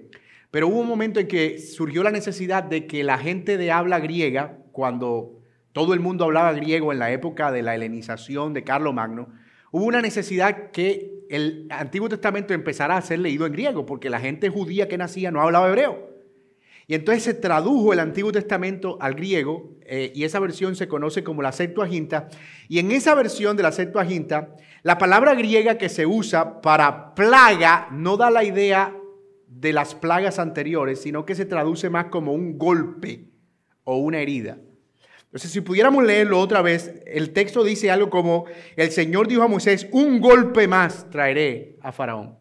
Pero 0.52 0.68
hubo 0.68 0.80
un 0.80 0.88
momento 0.88 1.20
en 1.20 1.28
que 1.28 1.60
surgió 1.60 2.04
la 2.04 2.12
necesidad 2.12 2.64
de 2.64 2.88
que 2.88 3.04
la 3.04 3.18
gente 3.18 3.58
de 3.58 3.72
habla 3.72 4.00
griega, 4.00 4.58
cuando 4.72 5.42
todo 5.74 5.94
el 5.94 6.00
mundo 6.00 6.26
hablaba 6.26 6.54
griego 6.54 6.92
en 6.92 7.00
la 7.00 7.12
época 7.12 7.52
de 7.52 7.62
la 7.62 7.76
helenización 7.76 8.54
de 8.54 8.64
Carlos 8.64 8.94
Magno, 8.94 9.28
hubo 9.72 9.86
una 9.86 10.02
necesidad 10.02 10.72
que 10.72 11.26
el 11.30 11.68
Antiguo 11.70 12.10
Testamento 12.10 12.54
empezara 12.54 12.98
a 12.98 13.02
ser 13.02 13.20
leído 13.20 13.46
en 13.46 13.52
griego, 13.52 13.86
porque 13.86 14.10
la 14.10 14.20
gente 14.20 14.50
judía 14.50 14.88
que 14.88 14.98
nacía 14.98 15.32
no 15.32 15.42
hablaba 15.42 15.68
hebreo. 15.68 16.08
Y 16.90 16.96
entonces 16.96 17.24
se 17.24 17.34
tradujo 17.34 17.92
el 17.92 18.00
Antiguo 18.00 18.32
Testamento 18.32 18.98
al 19.02 19.14
griego 19.14 19.76
eh, 19.82 20.14
y 20.16 20.24
esa 20.24 20.40
versión 20.40 20.78
se 20.78 20.88
conoce 20.88 21.22
como 21.22 21.42
la 21.42 21.52
Septuaginta. 21.52 22.30
Y 22.70 22.80
en 22.80 22.92
esa 22.92 23.14
versión 23.14 23.58
de 23.58 23.64
la 23.64 23.74
Septuaginta, 23.74 24.56
la 24.84 24.98
palabra 24.98 25.36
griega 25.36 25.78
que 25.78 25.90
se 25.90 26.06
usa 26.06 26.62
para 26.62 27.14
plaga 27.14 27.90
no 27.92 28.16
da 28.16 28.32
la 28.32 28.46
idea 28.46 28.96
de 29.48 29.74
las 29.74 29.96
plagas 29.96 30.40
anteriores, 30.40 31.02
sino 31.02 31.26
que 31.26 31.36
se 31.36 31.46
traduce 31.46 31.90
más 31.90 32.06
como 32.06 32.34
un 32.34 32.58
golpe 32.58 33.26
o 33.84 33.98
una 33.98 34.20
herida. 34.20 34.58
Entonces, 35.26 35.52
si 35.52 35.62
pudiéramos 35.62 36.04
leerlo 36.04 36.40
otra 36.40 36.62
vez, 36.62 36.94
el 37.06 37.32
texto 37.34 37.64
dice 37.64 37.92
algo 37.92 38.10
como, 38.10 38.46
el 38.76 38.92
Señor 38.92 39.28
dijo 39.28 39.44
a 39.44 39.48
Moisés, 39.48 39.88
un 39.92 40.20
golpe 40.20 40.68
más 40.68 41.10
traeré 41.10 41.78
a 41.82 41.92
Faraón. 41.92 42.38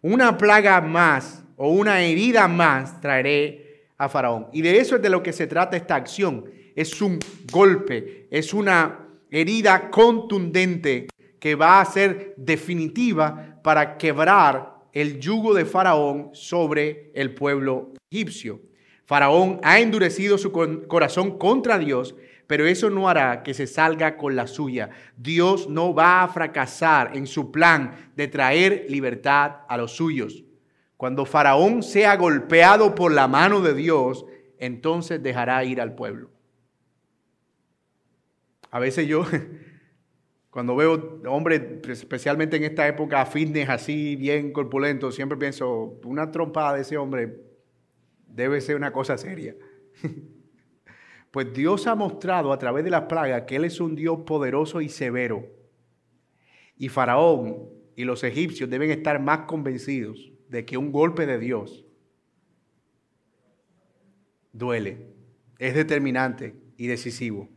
Una 0.00 0.36
plaga 0.36 0.80
más 0.80 1.44
o 1.56 1.70
una 1.70 2.00
herida 2.00 2.48
más 2.48 3.00
traeré 3.00 3.88
a 3.96 4.08
Faraón. 4.08 4.48
Y 4.52 4.62
de 4.62 4.78
eso 4.78 4.96
es 4.96 5.02
de 5.02 5.10
lo 5.10 5.22
que 5.22 5.32
se 5.32 5.46
trata 5.46 5.76
esta 5.76 5.94
acción. 5.94 6.46
Es 6.74 7.00
un 7.00 7.18
golpe, 7.52 8.28
es 8.30 8.52
una 8.54 9.08
herida 9.30 9.90
contundente 9.90 11.08
que 11.38 11.54
va 11.54 11.80
a 11.80 11.84
ser 11.84 12.34
definitiva 12.36 13.60
para 13.62 13.98
quebrar 13.98 14.73
el 14.94 15.18
yugo 15.18 15.52
de 15.54 15.64
Faraón 15.64 16.30
sobre 16.32 17.10
el 17.14 17.34
pueblo 17.34 17.92
egipcio. 18.10 18.60
Faraón 19.04 19.60
ha 19.62 19.80
endurecido 19.80 20.38
su 20.38 20.50
corazón 20.52 21.36
contra 21.36 21.78
Dios, 21.78 22.14
pero 22.46 22.66
eso 22.66 22.88
no 22.88 23.08
hará 23.08 23.42
que 23.42 23.54
se 23.54 23.66
salga 23.66 24.16
con 24.16 24.36
la 24.36 24.46
suya. 24.46 24.90
Dios 25.16 25.68
no 25.68 25.94
va 25.94 26.22
a 26.22 26.28
fracasar 26.28 27.16
en 27.16 27.26
su 27.26 27.50
plan 27.50 28.12
de 28.16 28.28
traer 28.28 28.86
libertad 28.88 29.56
a 29.68 29.76
los 29.76 29.92
suyos. 29.92 30.44
Cuando 30.96 31.26
Faraón 31.26 31.82
sea 31.82 32.16
golpeado 32.16 32.94
por 32.94 33.12
la 33.12 33.26
mano 33.26 33.60
de 33.60 33.74
Dios, 33.74 34.24
entonces 34.58 35.22
dejará 35.22 35.64
ir 35.64 35.80
al 35.80 35.94
pueblo. 35.94 36.30
A 38.70 38.78
veces 38.78 39.06
yo 39.08 39.24
Cuando 40.54 40.76
veo 40.76 41.20
hombres, 41.26 41.60
especialmente 41.88 42.56
en 42.56 42.62
esta 42.62 42.86
época, 42.86 43.26
fitness 43.26 43.68
así, 43.68 44.14
bien 44.14 44.52
corpulento, 44.52 45.10
siempre 45.10 45.36
pienso, 45.36 45.98
una 46.04 46.30
trompada 46.30 46.76
de 46.76 46.82
ese 46.82 46.96
hombre 46.96 47.40
debe 48.28 48.60
ser 48.60 48.76
una 48.76 48.92
cosa 48.92 49.18
seria. 49.18 49.56
Pues 51.32 51.52
Dios 51.52 51.88
ha 51.88 51.96
mostrado 51.96 52.52
a 52.52 52.58
través 52.60 52.84
de 52.84 52.90
las 52.90 53.06
plagas 53.06 53.42
que 53.42 53.56
Él 53.56 53.64
es 53.64 53.80
un 53.80 53.96
Dios 53.96 54.20
poderoso 54.24 54.80
y 54.80 54.88
severo. 54.88 55.44
Y 56.76 56.88
Faraón 56.88 57.70
y 57.96 58.04
los 58.04 58.22
egipcios 58.22 58.70
deben 58.70 58.92
estar 58.92 59.20
más 59.20 59.40
convencidos 59.46 60.30
de 60.48 60.64
que 60.64 60.76
un 60.76 60.92
golpe 60.92 61.26
de 61.26 61.40
Dios 61.40 61.84
duele, 64.52 65.08
es 65.58 65.74
determinante 65.74 66.54
y 66.76 66.86
decisivo. 66.86 67.48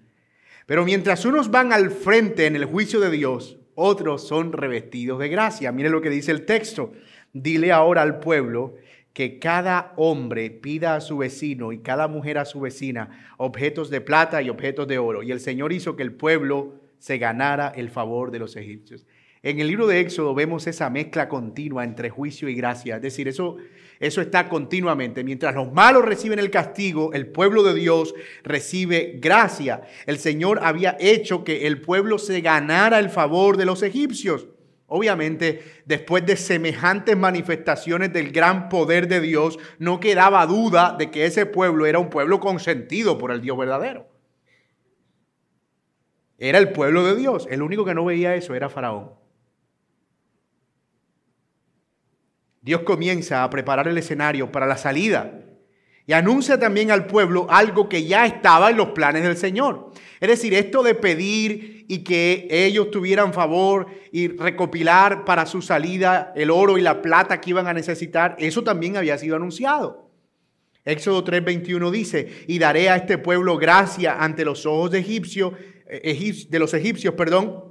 Pero 0.67 0.83
mientras 0.83 1.23
unos 1.25 1.49
van 1.49 1.71
al 1.71 1.91
frente 1.91 2.45
en 2.45 2.57
el 2.57 2.65
juicio 2.65 2.99
de 2.99 3.09
Dios, 3.09 3.57
otros 3.73 4.27
son 4.27 4.51
revestidos 4.51 5.17
de 5.17 5.29
gracia. 5.29 5.71
Mire 5.71 5.89
lo 5.89 6.01
que 6.01 6.09
dice 6.09 6.31
el 6.31 6.45
texto. 6.45 6.91
Dile 7.31 7.71
ahora 7.71 8.01
al 8.01 8.19
pueblo 8.19 8.75
que 9.13 9.39
cada 9.39 9.93
hombre 9.95 10.51
pida 10.51 10.95
a 10.95 11.01
su 11.01 11.19
vecino 11.19 11.71
y 11.71 11.79
cada 11.79 12.09
mujer 12.09 12.37
a 12.37 12.43
su 12.43 12.59
vecina 12.59 13.33
objetos 13.37 13.89
de 13.89 14.01
plata 14.01 14.41
y 14.41 14.49
objetos 14.49 14.89
de 14.89 14.97
oro. 14.99 15.23
Y 15.23 15.31
el 15.31 15.39
Señor 15.39 15.71
hizo 15.71 15.95
que 15.95 16.03
el 16.03 16.11
pueblo 16.11 16.75
se 16.99 17.17
ganara 17.17 17.69
el 17.69 17.89
favor 17.89 18.29
de 18.31 18.39
los 18.39 18.57
egipcios. 18.57 19.07
En 19.43 19.61
el 19.61 19.67
libro 19.67 19.87
de 19.87 20.01
Éxodo 20.01 20.35
vemos 20.35 20.67
esa 20.67 20.89
mezcla 20.89 21.29
continua 21.29 21.85
entre 21.85 22.09
juicio 22.09 22.49
y 22.49 22.55
gracia. 22.55 22.97
Es 22.97 23.01
decir, 23.01 23.29
eso 23.29 23.55
eso 23.99 24.21
está 24.21 24.47
continuamente. 24.49 25.23
Mientras 25.23 25.55
los 25.55 25.71
malos 25.71 26.05
reciben 26.05 26.39
el 26.39 26.51
castigo, 26.51 27.13
el 27.13 27.27
pueblo 27.27 27.63
de 27.63 27.73
Dios 27.73 28.13
recibe 28.43 29.17
gracia. 29.19 29.81
El 30.05 30.19
Señor 30.19 30.59
había 30.61 30.95
hecho 30.99 31.43
que 31.43 31.67
el 31.67 31.81
pueblo 31.81 32.19
se 32.19 32.41
ganara 32.41 32.99
el 32.99 33.09
favor 33.09 33.57
de 33.57 33.65
los 33.65 33.81
egipcios. 33.83 34.47
Obviamente, 34.85 35.63
después 35.85 36.25
de 36.25 36.37
semejantes 36.37 37.17
manifestaciones 37.17 38.13
del 38.13 38.31
gran 38.31 38.69
poder 38.69 39.07
de 39.09 39.19
Dios, 39.19 39.59
no 39.79 39.99
quedaba 39.99 40.45
duda 40.45 40.95
de 40.97 41.11
que 41.11 41.25
ese 41.25 41.45
pueblo 41.45 41.85
era 41.85 41.99
un 41.99 42.09
pueblo 42.09 42.39
consentido 42.39 43.17
por 43.17 43.31
el 43.31 43.41
Dios 43.41 43.57
verdadero. 43.57 44.07
Era 46.37 46.59
el 46.59 46.71
pueblo 46.71 47.03
de 47.03 47.15
Dios. 47.15 47.47
El 47.49 47.63
único 47.63 47.83
que 47.83 47.95
no 47.95 48.05
veía 48.05 48.35
eso 48.35 48.53
era 48.53 48.69
Faraón. 48.69 49.26
Dios 52.67 52.81
comienza 52.81 53.45
a 53.45 53.49
preparar 53.49 53.87
el 53.87 53.97
escenario 53.97 54.51
para 54.51 54.65
la 54.65 54.75
salida 54.75 55.39
y 56.05 56.11
anuncia 56.11 56.59
también 56.59 56.91
al 56.91 57.07
pueblo 57.07 57.47
algo 57.49 57.87
que 57.87 58.03
ya 58.03 58.25
estaba 58.25 58.69
en 58.69 58.75
los 58.75 58.89
planes 58.89 59.23
del 59.23 59.37
Señor. 59.37 59.93
Es 60.19 60.27
decir, 60.27 60.53
esto 60.53 60.83
de 60.83 60.93
pedir 60.93 61.85
y 61.87 61.99
que 61.99 62.45
ellos 62.51 62.91
tuvieran 62.91 63.31
favor 63.31 63.87
y 64.11 64.27
recopilar 64.27 65.23
para 65.23 65.45
su 65.45 65.61
salida 65.61 66.33
el 66.35 66.51
oro 66.51 66.77
y 66.77 66.81
la 66.81 67.01
plata 67.01 67.39
que 67.39 67.51
iban 67.51 67.67
a 67.67 67.73
necesitar, 67.73 68.35
eso 68.37 68.61
también 68.65 68.97
había 68.97 69.17
sido 69.17 69.37
anunciado. 69.37 70.11
Éxodo 70.83 71.23
3:21 71.23 71.89
dice, 71.89 72.43
y 72.47 72.59
daré 72.59 72.89
a 72.89 72.97
este 72.97 73.17
pueblo 73.17 73.55
gracia 73.55 74.17
ante 74.19 74.43
los 74.43 74.65
ojos 74.65 74.91
de, 74.91 74.99
egipcio, 74.99 75.53
eh, 75.87 76.33
de 76.49 76.59
los 76.59 76.73
egipcios, 76.73 77.13
perdón, 77.13 77.63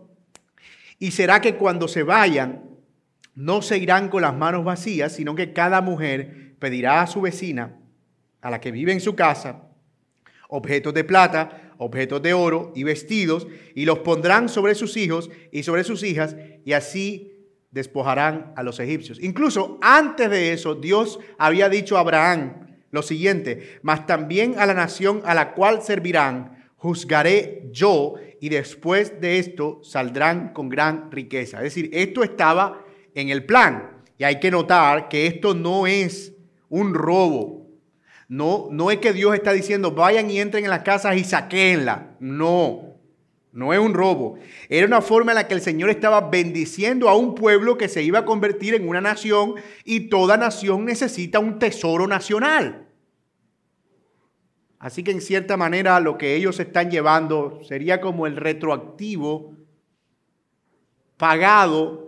y 0.98 1.10
será 1.10 1.42
que 1.42 1.56
cuando 1.56 1.86
se 1.86 2.02
vayan 2.02 2.65
no 3.36 3.62
se 3.62 3.78
irán 3.78 4.08
con 4.08 4.22
las 4.22 4.34
manos 4.34 4.64
vacías, 4.64 5.12
sino 5.12 5.36
que 5.36 5.52
cada 5.52 5.82
mujer 5.82 6.56
pedirá 6.58 7.02
a 7.02 7.06
su 7.06 7.20
vecina, 7.20 7.76
a 8.40 8.50
la 8.50 8.60
que 8.60 8.72
vive 8.72 8.92
en 8.92 9.00
su 9.00 9.14
casa, 9.14 9.68
objetos 10.48 10.94
de 10.94 11.04
plata, 11.04 11.74
objetos 11.78 12.22
de 12.22 12.32
oro 12.32 12.72
y 12.74 12.82
vestidos, 12.82 13.46
y 13.74 13.84
los 13.84 13.98
pondrán 14.00 14.48
sobre 14.48 14.74
sus 14.74 14.96
hijos 14.96 15.30
y 15.52 15.62
sobre 15.62 15.84
sus 15.84 16.02
hijas, 16.02 16.34
y 16.64 16.72
así 16.72 17.34
despojarán 17.70 18.54
a 18.56 18.62
los 18.62 18.80
egipcios. 18.80 19.20
Incluso 19.22 19.78
antes 19.82 20.30
de 20.30 20.54
eso, 20.54 20.74
Dios 20.74 21.20
había 21.38 21.68
dicho 21.68 21.98
a 21.98 22.00
Abraham 22.00 22.66
lo 22.90 23.02
siguiente, 23.02 23.78
mas 23.82 24.06
también 24.06 24.54
a 24.58 24.64
la 24.64 24.72
nación 24.72 25.20
a 25.26 25.34
la 25.34 25.52
cual 25.52 25.82
servirán, 25.82 26.70
juzgaré 26.76 27.68
yo, 27.70 28.14
y 28.40 28.48
después 28.48 29.20
de 29.20 29.38
esto 29.38 29.80
saldrán 29.82 30.54
con 30.54 30.70
gran 30.70 31.10
riqueza. 31.12 31.58
Es 31.58 31.64
decir, 31.64 31.90
esto 31.92 32.22
estaba 32.22 32.85
en 33.16 33.30
el 33.30 33.44
plan. 33.44 34.04
Y 34.18 34.24
hay 34.24 34.38
que 34.38 34.50
notar 34.50 35.08
que 35.08 35.26
esto 35.26 35.54
no 35.54 35.86
es 35.86 36.32
un 36.68 36.94
robo. 36.94 37.66
No, 38.28 38.68
no 38.70 38.90
es 38.90 38.98
que 38.98 39.12
Dios 39.12 39.34
está 39.34 39.52
diciendo 39.52 39.92
vayan 39.92 40.30
y 40.30 40.40
entren 40.40 40.64
en 40.64 40.70
las 40.70 40.82
casas 40.82 41.16
y 41.16 41.24
saquenla. 41.24 42.16
No, 42.20 42.98
no 43.52 43.72
es 43.72 43.78
un 43.78 43.94
robo. 43.94 44.38
Era 44.68 44.86
una 44.86 45.00
forma 45.00 45.32
en 45.32 45.36
la 45.36 45.48
que 45.48 45.54
el 45.54 45.60
Señor 45.60 45.90
estaba 45.90 46.28
bendiciendo 46.28 47.08
a 47.08 47.16
un 47.16 47.34
pueblo 47.34 47.78
que 47.78 47.88
se 47.88 48.02
iba 48.02 48.20
a 48.20 48.24
convertir 48.24 48.74
en 48.74 48.88
una 48.88 49.00
nación 49.00 49.54
y 49.84 50.08
toda 50.08 50.36
nación 50.36 50.84
necesita 50.84 51.38
un 51.38 51.58
tesoro 51.58 52.06
nacional. 52.06 52.86
Así 54.78 55.02
que 55.02 55.10
en 55.12 55.22
cierta 55.22 55.56
manera 55.56 55.98
lo 56.00 56.18
que 56.18 56.34
ellos 56.34 56.60
están 56.60 56.90
llevando 56.90 57.60
sería 57.64 58.00
como 58.00 58.26
el 58.26 58.36
retroactivo 58.36 59.54
pagado 61.16 62.05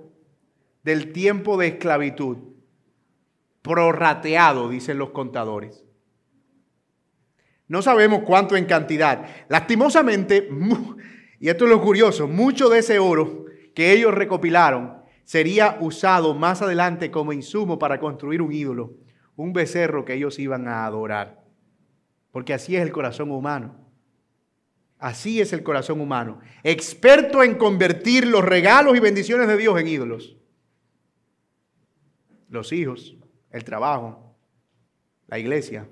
del 0.88 1.12
tiempo 1.12 1.59
de 1.59 1.66
esclavitud, 1.66 2.38
prorrateado, 3.61 4.71
dicen 4.71 4.97
los 4.97 5.11
contadores. 5.11 5.85
No 7.66 7.83
sabemos 7.83 8.23
cuánto 8.25 8.57
en 8.57 8.64
cantidad. 8.64 9.26
Lastimosamente, 9.50 10.49
y 11.40 11.50
esto 11.50 11.64
es 11.66 11.71
lo 11.71 11.83
curioso, 11.83 12.26
mucho 12.26 12.71
de 12.71 12.78
ese 12.78 12.99
oro 12.99 13.45
que 13.75 13.92
ellos 13.92 14.14
recopilaron 14.14 15.02
sería 15.25 15.76
usado 15.78 16.33
más 16.33 16.62
adelante 16.62 17.11
como 17.11 17.35
insumo 17.35 17.78
para 17.78 18.00
construir 18.00 18.40
un 18.40 18.50
ídolo, 18.50 18.95
un 19.37 19.52
becerro 19.52 20.07
que 20.07 20.14
ellos 20.14 20.38
iban 20.38 20.68
a 20.68 20.87
adorar. 20.87 21.45
Porque 22.30 22.54
así 22.54 22.76
es 22.76 22.83
el 22.83 22.92
corazón 22.92 23.30
humano. 23.30 23.76
Así 24.99 25.42
es 25.42 25.52
el 25.52 25.62
corazón 25.62 26.00
humano. 26.00 26.40
Experto 26.62 27.42
en 27.42 27.57
convertir 27.57 28.26
los 28.26 28.42
regalos 28.42 28.97
y 28.97 29.00
bendiciones 29.00 29.49
de 29.49 29.59
Dios 29.59 29.78
en 29.78 29.87
ídolos 29.87 30.38
los 32.49 32.73
hijos, 32.73 33.17
el 33.50 33.64
trabajo, 33.64 34.37
la 35.26 35.38
iglesia, 35.38 35.88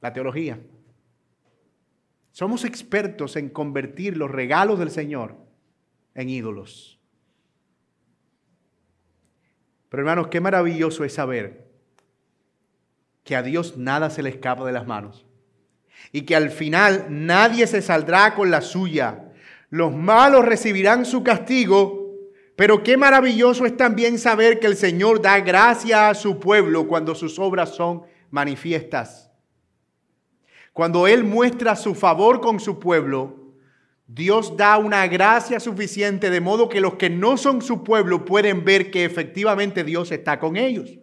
la 0.00 0.12
teología. 0.12 0.60
Somos 2.32 2.64
expertos 2.64 3.36
en 3.36 3.48
convertir 3.48 4.16
los 4.16 4.30
regalos 4.30 4.78
del 4.78 4.90
Señor 4.90 5.36
en 6.14 6.28
ídolos. 6.28 6.98
Pero 9.88 10.02
hermanos, 10.02 10.28
qué 10.28 10.40
maravilloso 10.40 11.04
es 11.04 11.14
saber 11.14 11.68
que 13.24 13.36
a 13.36 13.42
Dios 13.42 13.76
nada 13.76 14.10
se 14.10 14.22
le 14.22 14.30
escapa 14.30 14.64
de 14.64 14.72
las 14.72 14.86
manos 14.86 15.26
y 16.12 16.22
que 16.22 16.36
al 16.36 16.50
final 16.50 17.06
nadie 17.10 17.66
se 17.66 17.82
saldrá 17.82 18.34
con 18.34 18.50
la 18.50 18.60
suya. 18.60 19.32
Los 19.68 19.92
malos 19.92 20.44
recibirán 20.44 21.04
su 21.04 21.22
castigo, 21.22 21.99
pero 22.60 22.82
qué 22.82 22.98
maravilloso 22.98 23.64
es 23.64 23.74
también 23.74 24.18
saber 24.18 24.60
que 24.60 24.66
el 24.66 24.76
Señor 24.76 25.22
da 25.22 25.40
gracia 25.40 26.10
a 26.10 26.14
su 26.14 26.38
pueblo 26.38 26.86
cuando 26.86 27.14
sus 27.14 27.38
obras 27.38 27.74
son 27.74 28.02
manifiestas. 28.30 29.32
Cuando 30.74 31.06
Él 31.06 31.24
muestra 31.24 31.74
su 31.74 31.94
favor 31.94 32.42
con 32.42 32.60
su 32.60 32.78
pueblo, 32.78 33.54
Dios 34.06 34.58
da 34.58 34.76
una 34.76 35.06
gracia 35.06 35.58
suficiente 35.58 36.28
de 36.28 36.42
modo 36.42 36.68
que 36.68 36.82
los 36.82 36.96
que 36.96 37.08
no 37.08 37.38
son 37.38 37.62
su 37.62 37.82
pueblo 37.82 38.26
pueden 38.26 38.62
ver 38.62 38.90
que 38.90 39.06
efectivamente 39.06 39.82
Dios 39.82 40.12
está 40.12 40.38
con 40.38 40.58
ellos. 40.58 40.98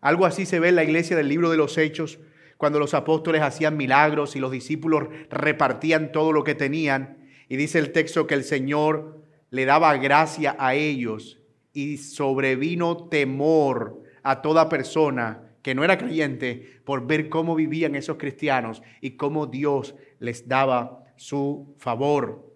Algo 0.00 0.26
así 0.26 0.44
se 0.44 0.58
ve 0.58 0.70
en 0.70 0.74
la 0.74 0.82
iglesia 0.82 1.16
del 1.16 1.28
libro 1.28 1.50
de 1.50 1.56
los 1.56 1.78
Hechos, 1.78 2.18
cuando 2.56 2.80
los 2.80 2.94
apóstoles 2.94 3.42
hacían 3.42 3.76
milagros 3.76 4.34
y 4.34 4.40
los 4.40 4.50
discípulos 4.50 5.04
repartían 5.30 6.10
todo 6.10 6.32
lo 6.32 6.42
que 6.42 6.56
tenían. 6.56 7.28
Y 7.48 7.54
dice 7.54 7.78
el 7.78 7.92
texto 7.92 8.26
que 8.26 8.34
el 8.34 8.42
Señor 8.42 9.21
le 9.52 9.66
daba 9.66 9.94
gracia 9.98 10.56
a 10.58 10.74
ellos 10.74 11.38
y 11.74 11.98
sobrevino 11.98 13.08
temor 13.08 14.02
a 14.22 14.40
toda 14.40 14.70
persona 14.70 15.56
que 15.60 15.74
no 15.74 15.84
era 15.84 15.98
creyente 15.98 16.80
por 16.86 17.06
ver 17.06 17.28
cómo 17.28 17.54
vivían 17.54 17.94
esos 17.94 18.16
cristianos 18.16 18.82
y 19.02 19.12
cómo 19.12 19.46
Dios 19.46 19.94
les 20.18 20.48
daba 20.48 21.04
su 21.16 21.76
favor. 21.78 22.50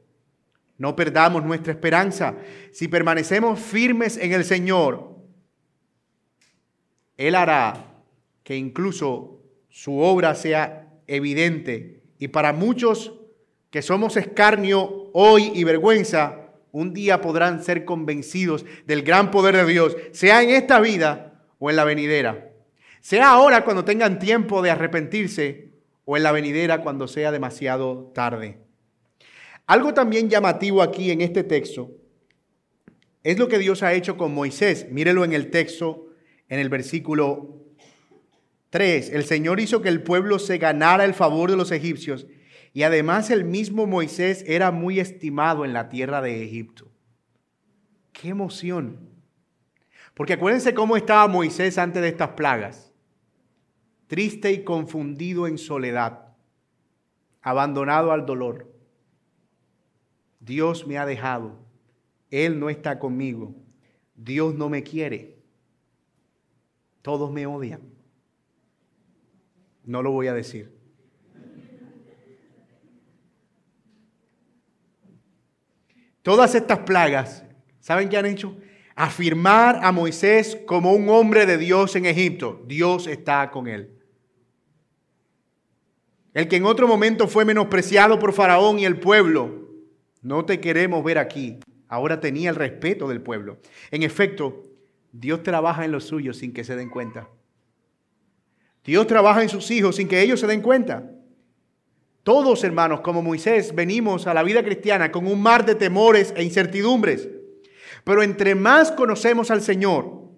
No 0.79 0.97
perdamos 0.97 1.45
nuestra 1.45 1.75
esperanza. 1.75 2.39
Si 2.73 2.89
permanecemos 2.89 3.61
firmes 3.61 4.17
en 4.17 4.33
el 4.33 4.45
Señor, 4.45 5.19
Él 7.19 7.35
hará 7.35 8.03
que 8.43 8.57
incluso 8.57 9.43
su 9.69 9.99
obra 9.99 10.35
sea 10.35 10.95
evidente. 11.07 12.01
Y 12.19 12.29
para 12.29 12.55
muchos 12.55 13.13
que 13.71 13.83
somos 13.83 14.17
escarnio 14.17 15.11
hoy 15.13 15.53
y 15.55 15.63
vergüenza, 15.65 16.46
un 16.77 16.93
día 16.93 17.23
podrán 17.23 17.65
ser 17.65 17.87
convencidos 17.87 18.67
del 18.85 19.01
gran 19.01 19.31
poder 19.31 19.57
de 19.57 19.65
Dios, 19.65 19.97
sea 20.13 20.43
en 20.43 20.51
esta 20.51 20.79
vida 20.79 21.43
o 21.59 21.71
en 21.71 21.77
la 21.77 21.85
venidera. 21.85 22.51
Sea 23.01 23.31
ahora 23.31 23.65
cuando 23.65 23.83
tengan 23.83 24.19
tiempo 24.19 24.61
de 24.61 24.71
arrepentirse 24.71 25.71
o 26.05 26.19
en 26.19 26.23
la 26.23 26.33
venidera 26.33 26.83
cuando 26.83 27.09
sea 27.09 27.33
demasiado 27.33 28.13
tarde. 28.15 28.59
Algo 29.67 29.95
también 29.95 30.29
llamativo 30.29 30.83
aquí 30.83 31.11
en 31.11 31.23
este 31.23 31.45
texto 31.45 31.93
es 33.23 33.39
lo 33.39 33.49
que 33.49 33.59
Dios 33.59 33.83
ha 33.83 33.95
hecho 33.95 34.19
con 34.19 34.35
Moisés. 34.35 34.87
Mírelo 34.91 35.25
en 35.25 35.33
el 35.33 35.51
texto, 35.51 36.11
en 36.51 36.59
el 36.59 36.69
versículo 36.69 37.65
3. 38.69 39.13
El 39.15 39.25
Señor 39.25 39.61
hizo 39.61 39.81
que 39.81 39.89
el 39.89 40.03
pueblo 40.03 40.39
se 40.39 40.59
ganara 40.59 41.07
el 41.07 41.15
favor 41.15 41.51
de 41.51 41.57
los 41.57 41.73
egipcios 41.73 42.27
y 42.77 42.83
además 42.83 43.31
el 43.31 43.47
mismo 43.47 43.87
Moisés 43.87 44.45
era 44.47 44.71
muy 44.71 45.01
estimado 45.01 45.65
en 45.65 45.73
la 45.73 45.89
tierra 45.89 46.21
de 46.21 46.45
Egipto. 46.45 46.93
¡Qué 48.13 48.29
emoción! 48.29 48.99
Porque 50.13 50.35
acuérdense 50.35 50.75
cómo 50.75 50.95
estaba 50.99 51.27
Moisés 51.27 51.79
antes 51.79 52.03
de 52.03 52.09
estas 52.09 52.33
plagas. 52.33 52.93
Triste 54.09 54.53
y 54.53 54.63
confundido 54.63 55.47
en 55.47 55.57
soledad, 55.57 56.35
abandonado 57.41 58.13
al 58.13 58.27
dolor. 58.27 58.71
Dios 60.41 60.87
me 60.87 60.99
ha 60.99 61.07
dejado, 61.07 61.59
Él 62.31 62.61
no 62.61 62.69
está 62.69 62.99
conmigo, 62.99 63.55
Dios 64.17 64.55
no 64.55 64.69
me 64.69 64.83
quiere, 64.83 65.39
todos 67.01 67.33
me 67.33 67.47
odian. 67.47 67.81
No 69.83 70.03
lo 70.03 70.11
voy 70.11 70.27
a 70.27 70.35
decir. 70.35 70.76
Todas 76.27 76.57
estas 76.57 76.81
plagas, 76.81 77.45
¿saben 77.79 78.09
qué 78.09 78.17
han 78.17 78.27
hecho? 78.27 78.57
Afirmar 78.97 79.79
a 79.85 79.93
Moisés 79.93 80.59
como 80.67 80.93
un 80.93 81.09
hombre 81.09 81.47
de 81.47 81.57
Dios 81.57 81.95
en 81.95 82.05
Egipto. 82.05 82.65
Dios 82.67 83.07
está 83.07 83.49
con 83.53 83.69
él. 83.69 83.93
El 86.35 86.49
que 86.49 86.57
en 86.57 86.65
otro 86.65 86.89
momento 86.89 87.29
fue 87.29 87.45
menospreciado 87.45 88.19
por 88.19 88.33
Faraón 88.33 88.81
y 88.81 88.85
el 88.85 88.99
pueblo. 88.99 89.69
No 90.21 90.45
te 90.45 90.59
queremos 90.59 91.05
ver 91.05 91.19
aquí. 91.19 91.61
Ahora 91.87 92.19
tenía 92.19 92.51
el 92.51 92.57
respeto 92.57 93.07
del 93.07 93.21
pueblo. 93.21 93.59
En 93.93 94.03
efecto, 94.03 94.65
Dios 95.13 95.45
trabaja 95.45 95.85
en 95.85 95.93
los 95.93 96.07
suyos 96.07 96.39
sin 96.39 96.53
que 96.53 96.65
se 96.65 96.75
den 96.75 96.91
cuenta. 96.91 97.29
Dios 98.85 99.07
trabaja 99.07 99.45
en 99.45 99.49
sus 99.49 99.71
hijos 99.71 99.95
sin 99.95 100.09
que 100.09 100.21
ellos 100.23 100.41
se 100.41 100.49
den 100.49 100.61
cuenta. 100.61 101.09
Todos, 102.27 102.65
hermanos, 102.65 103.03
como 103.03 103.23
Moisés, 103.23 103.73
venimos 103.73 104.27
a 104.27 104.35
la 104.35 104.43
vida 104.43 104.65
cristiana 104.65 105.13
con 105.13 105.29
un 105.29 105.41
mar 105.41 105.65
de 105.65 105.77
temores 105.77 106.35
e 106.37 106.43
incertidumbres. 106.43 107.29
Pero 108.03 108.21
entre 108.21 108.57
más 108.57 108.91
conocemos 108.91 109.53
al 109.53 109.63
Señor, 109.63 110.33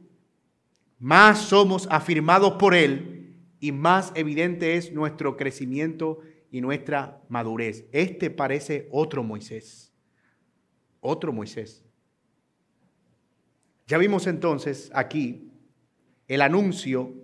más 0.99 1.39
somos 1.39 1.89
afirmados 1.91 2.53
por 2.59 2.75
Él 2.75 3.39
y 3.59 3.73
más 3.73 4.13
evidente 4.17 4.77
es 4.77 4.93
nuestro 4.93 5.39
crecimiento 5.39 6.19
y 6.51 6.61
nuestra 6.61 7.23
madurez. 7.31 7.87
Este 7.93 8.29
parece 8.29 8.87
otro 8.93 9.23
Moisés. 9.23 9.91
Otro 11.01 11.33
Moisés. 11.33 11.87
Ya 13.87 13.97
vimos 13.97 14.27
entonces 14.27 14.91
aquí 14.93 15.53
el 16.27 16.43
anuncio 16.43 17.15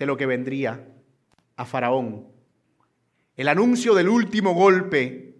de 0.00 0.06
lo 0.06 0.16
que 0.16 0.26
vendría 0.26 0.84
a 1.54 1.64
Faraón. 1.64 2.29
El 3.36 3.48
anuncio 3.48 3.94
del 3.94 4.08
último 4.08 4.54
golpe, 4.54 5.34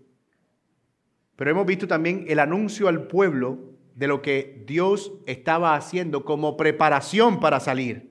pero 1.37 1.51
hemos 1.51 1.67
visto 1.67 1.87
también 1.87 2.25
el 2.29 2.39
anuncio 2.39 2.89
al 2.89 3.07
pueblo 3.07 3.75
de 3.95 4.07
lo 4.07 4.23
que 4.23 4.63
Dios 4.67 5.13
estaba 5.27 5.75
haciendo 5.75 6.25
como 6.25 6.57
preparación 6.57 7.41
para 7.41 7.61
salir. 7.61 8.11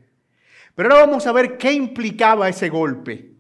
Pero 0.76 0.90
ahora 0.90 1.06
vamos 1.06 1.26
a 1.28 1.32
ver 1.32 1.58
qué 1.58 1.72
implicaba 1.72 2.50
ese 2.50 2.70
golpe. 2.70 3.32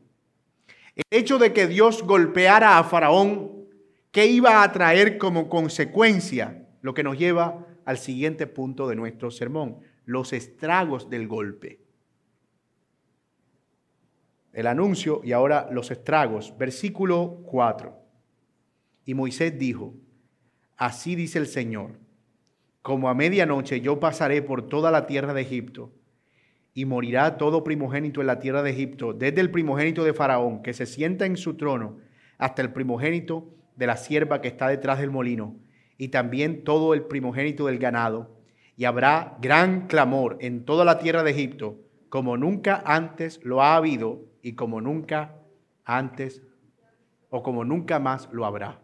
El 0.95 1.03
hecho 1.11 1.37
de 1.37 1.53
que 1.53 1.67
Dios 1.67 2.03
golpeara 2.03 2.77
a 2.77 2.83
Faraón, 2.83 3.65
¿qué 4.11 4.25
iba 4.25 4.63
a 4.63 4.71
traer 4.71 5.17
como 5.17 5.49
consecuencia? 5.49 6.67
Lo 6.81 6.93
que 6.93 7.03
nos 7.03 7.17
lleva 7.17 7.67
al 7.85 7.97
siguiente 7.97 8.47
punto 8.47 8.87
de 8.87 8.95
nuestro 8.95 9.31
sermón, 9.31 9.79
los 10.05 10.33
estragos 10.33 11.09
del 11.09 11.27
golpe 11.27 11.88
el 14.53 14.67
anuncio 14.67 15.21
y 15.23 15.31
ahora 15.31 15.67
los 15.71 15.91
estragos. 15.91 16.55
Versículo 16.57 17.41
4. 17.45 17.95
Y 19.05 19.13
Moisés 19.13 19.57
dijo, 19.57 19.93
así 20.77 21.15
dice 21.15 21.39
el 21.39 21.47
Señor, 21.47 21.99
como 22.81 23.09
a 23.09 23.13
medianoche 23.13 23.81
yo 23.81 23.99
pasaré 23.99 24.41
por 24.41 24.67
toda 24.67 24.91
la 24.91 25.05
tierra 25.05 25.33
de 25.33 25.41
Egipto, 25.41 25.91
y 26.73 26.85
morirá 26.85 27.37
todo 27.37 27.63
primogénito 27.63 28.21
en 28.21 28.27
la 28.27 28.39
tierra 28.39 28.63
de 28.63 28.69
Egipto, 28.69 29.13
desde 29.13 29.41
el 29.41 29.51
primogénito 29.51 30.03
de 30.03 30.13
Faraón, 30.13 30.61
que 30.61 30.73
se 30.73 30.85
sienta 30.85 31.25
en 31.25 31.35
su 31.35 31.55
trono, 31.55 31.97
hasta 32.37 32.61
el 32.61 32.71
primogénito 32.71 33.53
de 33.75 33.87
la 33.87 33.97
sierva 33.97 34.41
que 34.41 34.47
está 34.47 34.67
detrás 34.67 34.99
del 34.99 35.11
molino, 35.11 35.57
y 35.97 36.09
también 36.09 36.63
todo 36.63 36.93
el 36.93 37.03
primogénito 37.03 37.65
del 37.65 37.79
ganado. 37.79 38.37
Y 38.77 38.85
habrá 38.85 39.37
gran 39.41 39.87
clamor 39.87 40.37
en 40.39 40.63
toda 40.63 40.85
la 40.85 40.99
tierra 40.99 41.23
de 41.23 41.31
Egipto, 41.31 41.79
como 42.07 42.37
nunca 42.37 42.81
antes 42.85 43.43
lo 43.43 43.61
ha 43.61 43.75
habido 43.75 44.28
y 44.41 44.53
como 44.53 44.81
nunca 44.81 45.35
antes 45.85 46.41
o 47.29 47.43
como 47.43 47.63
nunca 47.63 47.99
más 47.99 48.29
lo 48.31 48.45
habrá. 48.45 48.79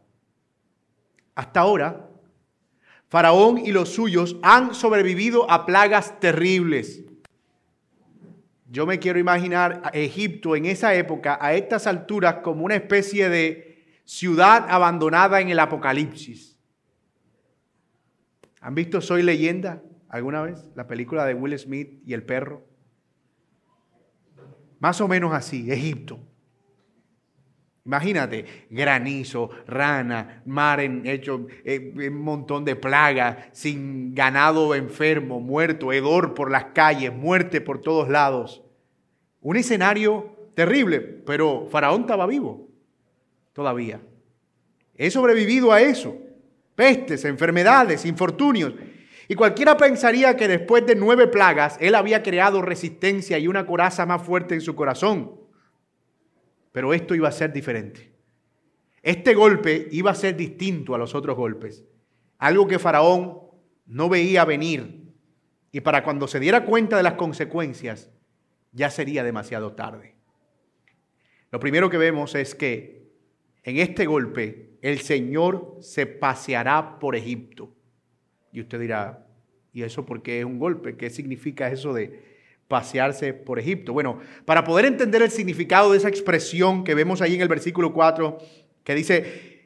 Hasta 1.36 1.60
ahora, 1.60 2.10
Faraón 3.08 3.58
y 3.58 3.72
los 3.72 3.90
suyos 3.90 4.38
han 4.42 4.74
sobrevivido 4.74 5.50
a 5.50 5.66
plagas 5.66 6.20
terribles. 6.20 7.04
Yo 8.68 8.86
me 8.86 9.00
quiero 9.00 9.20
imaginar 9.20 9.82
a 9.86 9.90
Egipto 9.90 10.56
en 10.56 10.66
esa 10.66 10.94
época, 10.96 11.38
a 11.40 11.54
estas 11.54 11.88
alturas, 11.88 12.38
como 12.44 12.66
una 12.66 12.76
especie 12.76 13.30
de 13.30 13.86
ciudad 14.04 14.66
abandonada 14.70 15.40
en 15.40 15.50
el 15.50 15.60
Apocalipsis. 15.60 16.58
¿Han 18.62 18.76
visto 18.76 19.00
Soy 19.00 19.22
leyenda 19.22 19.84
alguna 20.10 20.42
vez? 20.42 20.68
La 20.76 20.88
película 20.88 21.26
de 21.26 21.36
Will 21.36 21.58
Smith 21.58 22.02
y 22.06 22.14
el 22.14 22.24
perro. 22.24 22.64
Más 24.80 25.00
o 25.02 25.08
menos 25.08 25.34
así, 25.34 25.72
Egipto. 25.72 26.20
Imagínate, 27.86 28.66
granizo, 28.72 29.52
rana, 29.68 30.42
mar 30.46 30.80
en 30.80 31.06
hecho, 31.06 31.46
un 31.66 32.22
montón 32.22 32.66
de 32.66 32.76
plagas, 32.76 33.38
sin 33.52 34.16
ganado 34.16 34.74
enfermo, 34.74 35.40
muerto, 35.40 35.94
hedor 35.94 36.34
por 36.34 36.50
las 36.50 36.66
calles, 36.74 37.14
muerte 37.14 37.62
por 37.62 37.82
todos 37.82 38.10
lados. 38.10 38.64
Un 39.40 39.58
escenario 39.58 40.36
terrible, 40.56 41.00
pero 41.00 41.68
Faraón 41.70 42.02
estaba 42.02 42.26
vivo 42.26 42.68
todavía. 43.54 44.02
He 44.96 45.12
sobrevivido 45.12 45.72
a 45.72 45.82
eso. 45.82 46.18
Pestes, 46.76 47.24
enfermedades, 47.24 48.06
infortunios. 48.06 48.74
Y 49.28 49.36
cualquiera 49.36 49.78
pensaría 49.78 50.38
que 50.38 50.48
después 50.48 50.86
de 50.86 50.96
nueve 50.96 51.28
plagas, 51.28 51.78
él 51.80 51.96
había 51.96 52.22
creado 52.22 52.62
resistencia 52.62 53.40
y 53.40 53.48
una 53.48 53.66
coraza 53.66 54.06
más 54.06 54.22
fuerte 54.22 54.54
en 54.54 54.62
su 54.62 54.76
corazón. 54.76 55.40
Pero 56.72 56.94
esto 56.94 57.16
iba 57.16 57.30
a 57.30 57.32
ser 57.32 57.52
diferente. 57.52 58.14
Este 59.02 59.34
golpe 59.34 59.88
iba 59.92 60.12
a 60.12 60.16
ser 60.16 60.36
distinto 60.36 60.94
a 60.94 60.98
los 60.98 61.16
otros 61.16 61.36
golpes. 61.36 61.86
Algo 62.38 62.68
que 62.68 62.80
Faraón 62.80 63.40
no 63.86 64.10
veía 64.10 64.46
venir. 64.46 65.14
Y 65.72 65.82
para 65.82 66.04
cuando 66.04 66.28
se 66.28 66.40
diera 66.40 66.66
cuenta 66.66 66.98
de 66.98 67.04
las 67.04 67.14
consecuencias, 67.14 68.10
ya 68.72 68.90
sería 68.90 69.24
demasiado 69.24 69.74
tarde. 69.74 70.16
Lo 71.52 71.60
primero 71.60 71.90
que 71.90 71.98
vemos 71.98 72.36
es 72.36 72.56
que 72.56 73.12
en 73.64 73.78
este 73.78 74.06
golpe 74.06 74.78
el 74.82 75.00
Señor 75.00 75.78
se 75.82 76.06
paseará 76.06 77.00
por 77.00 77.16
Egipto. 77.16 77.75
Y 78.56 78.62
usted 78.62 78.80
dirá, 78.80 79.28
¿y 79.74 79.84
eso 79.84 80.06
por 80.06 80.22
qué 80.22 80.40
es 80.40 80.46
un 80.46 80.60
golpe? 80.60 80.96
¿Qué 80.96 81.10
significa 81.10 81.70
eso 81.70 81.94
de 81.94 82.22
pasearse 82.70 83.34
por 83.34 83.60
Egipto? 83.60 83.92
Bueno, 83.92 84.20
para 84.46 84.64
poder 84.64 84.86
entender 84.86 85.22
el 85.22 85.30
significado 85.30 85.92
de 85.92 85.98
esa 85.98 86.08
expresión 86.08 86.86
que 86.86 86.96
vemos 86.96 87.22
ahí 87.22 87.36
en 87.36 87.42
el 87.42 87.50
versículo 87.50 87.92
4, 87.92 88.38
que 88.86 88.96
dice, 88.96 89.60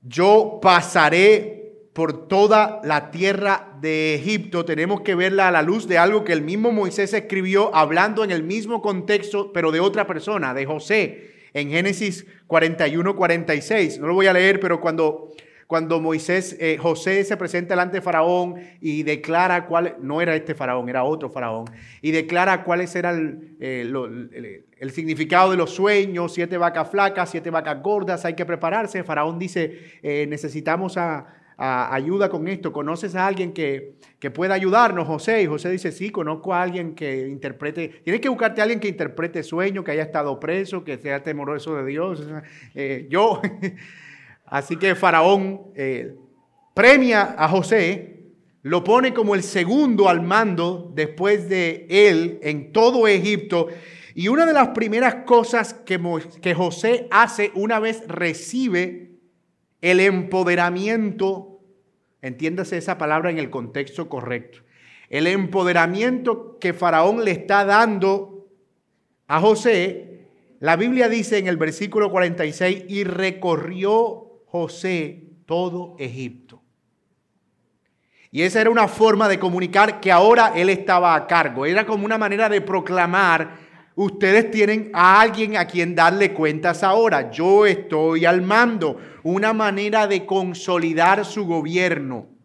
yo 0.00 0.60
pasaré 0.62 1.88
por 1.92 2.26
toda 2.26 2.80
la 2.84 3.10
tierra 3.10 3.76
de 3.82 4.14
Egipto, 4.14 4.64
tenemos 4.64 5.02
que 5.02 5.14
verla 5.14 5.48
a 5.48 5.50
la 5.50 5.60
luz 5.60 5.86
de 5.86 5.98
algo 5.98 6.24
que 6.24 6.32
el 6.32 6.40
mismo 6.40 6.72
Moisés 6.72 7.12
escribió 7.12 7.74
hablando 7.74 8.24
en 8.24 8.30
el 8.30 8.42
mismo 8.42 8.80
contexto, 8.80 9.52
pero 9.52 9.72
de 9.72 9.80
otra 9.80 10.06
persona, 10.06 10.54
de 10.54 10.64
José, 10.64 11.34
en 11.52 11.68
Génesis 11.68 12.26
41, 12.46 13.14
46. 13.14 13.98
No 13.98 14.06
lo 14.06 14.14
voy 14.14 14.26
a 14.26 14.32
leer, 14.32 14.58
pero 14.58 14.80
cuando 14.80 15.34
cuando 15.66 16.00
Moisés, 16.00 16.56
eh, 16.60 16.78
José 16.80 17.24
se 17.24 17.36
presenta 17.36 17.74
delante 17.74 17.96
de 17.96 18.00
Faraón 18.00 18.54
y 18.80 19.02
declara 19.02 19.66
cuál, 19.66 19.96
no 20.00 20.20
era 20.20 20.36
este 20.36 20.54
Faraón, 20.54 20.88
era 20.88 21.02
otro 21.02 21.28
Faraón, 21.28 21.64
y 22.02 22.12
declara 22.12 22.62
cuáles 22.62 22.94
eran 22.94 23.56
eh, 23.58 23.82
el, 24.78 24.90
significado 24.92 25.50
de 25.50 25.56
los 25.56 25.70
sueños, 25.70 26.34
siete 26.34 26.56
vacas 26.56 26.90
flacas, 26.90 27.30
siete 27.30 27.50
vacas 27.50 27.82
gordas, 27.82 28.24
hay 28.24 28.34
que 28.34 28.46
prepararse. 28.46 29.02
Faraón 29.02 29.38
dice, 29.38 29.98
eh, 30.02 30.26
necesitamos 30.28 30.96
ayuda 31.58 32.28
con 32.28 32.46
esto, 32.46 32.72
¿conoces 32.72 33.16
a 33.16 33.26
alguien 33.26 33.52
que, 33.52 33.96
que, 34.20 34.30
pueda 34.30 34.54
ayudarnos, 34.54 35.08
José? 35.08 35.42
Y 35.42 35.46
José 35.46 35.70
dice, 35.70 35.90
sí, 35.90 36.10
conozco 36.10 36.54
a 36.54 36.62
alguien 36.62 36.94
que 36.94 37.26
interprete, 37.26 37.88
tienes 38.04 38.20
que 38.20 38.28
buscarte 38.28 38.60
a 38.60 38.64
alguien 38.64 38.78
que 38.78 38.88
interprete 38.88 39.42
sueños, 39.42 39.82
que 39.84 39.90
haya 39.90 40.02
estado 40.02 40.38
preso, 40.38 40.84
que 40.84 40.96
sea 40.98 41.24
temoroso 41.24 41.74
de 41.74 41.86
Dios. 41.86 42.22
yo... 43.08 43.40
Así 44.46 44.76
que 44.76 44.94
Faraón 44.94 45.72
eh, 45.74 46.16
premia 46.74 47.34
a 47.38 47.48
José, 47.48 48.16
lo 48.62 48.82
pone 48.82 49.14
como 49.14 49.34
el 49.34 49.42
segundo 49.42 50.08
al 50.08 50.22
mando 50.22 50.90
después 50.94 51.48
de 51.48 51.86
él 51.88 52.38
en 52.42 52.72
todo 52.72 53.06
Egipto. 53.06 53.68
Y 54.14 54.28
una 54.28 54.44
de 54.44 54.52
las 54.52 54.68
primeras 54.68 55.26
cosas 55.26 55.72
que, 55.72 56.00
que 56.40 56.54
José 56.54 57.06
hace 57.10 57.52
una 57.54 57.78
vez 57.78 58.02
recibe 58.08 59.12
el 59.80 60.00
empoderamiento, 60.00 61.60
entiéndase 62.22 62.76
esa 62.76 62.98
palabra 62.98 63.30
en 63.30 63.38
el 63.38 63.50
contexto 63.50 64.08
correcto, 64.08 64.58
el 65.10 65.28
empoderamiento 65.28 66.58
que 66.58 66.72
Faraón 66.72 67.24
le 67.24 67.30
está 67.30 67.64
dando 67.64 68.48
a 69.28 69.40
José, 69.40 70.26
la 70.58 70.76
Biblia 70.76 71.08
dice 71.08 71.38
en 71.38 71.46
el 71.46 71.56
versículo 71.56 72.10
46, 72.10 72.86
y 72.88 73.04
recorrió 73.04 74.25
José 74.46 75.24
todo 75.44 75.96
Egipto. 75.98 76.62
Y 78.30 78.42
esa 78.42 78.60
era 78.60 78.70
una 78.70 78.88
forma 78.88 79.28
de 79.28 79.38
comunicar 79.38 80.00
que 80.00 80.12
ahora 80.12 80.52
él 80.54 80.68
estaba 80.68 81.14
a 81.14 81.26
cargo. 81.26 81.64
Era 81.64 81.86
como 81.86 82.04
una 82.04 82.18
manera 82.18 82.48
de 82.48 82.60
proclamar, 82.60 83.56
ustedes 83.94 84.50
tienen 84.50 84.90
a 84.92 85.20
alguien 85.20 85.56
a 85.56 85.66
quien 85.66 85.94
darle 85.94 86.34
cuentas 86.34 86.82
ahora. 86.82 87.30
Yo 87.30 87.64
estoy 87.66 88.24
al 88.24 88.42
mando. 88.42 88.98
Una 89.22 89.52
manera 89.52 90.06
de 90.06 90.26
consolidar 90.26 91.24
su 91.24 91.46
gobierno. 91.46 92.35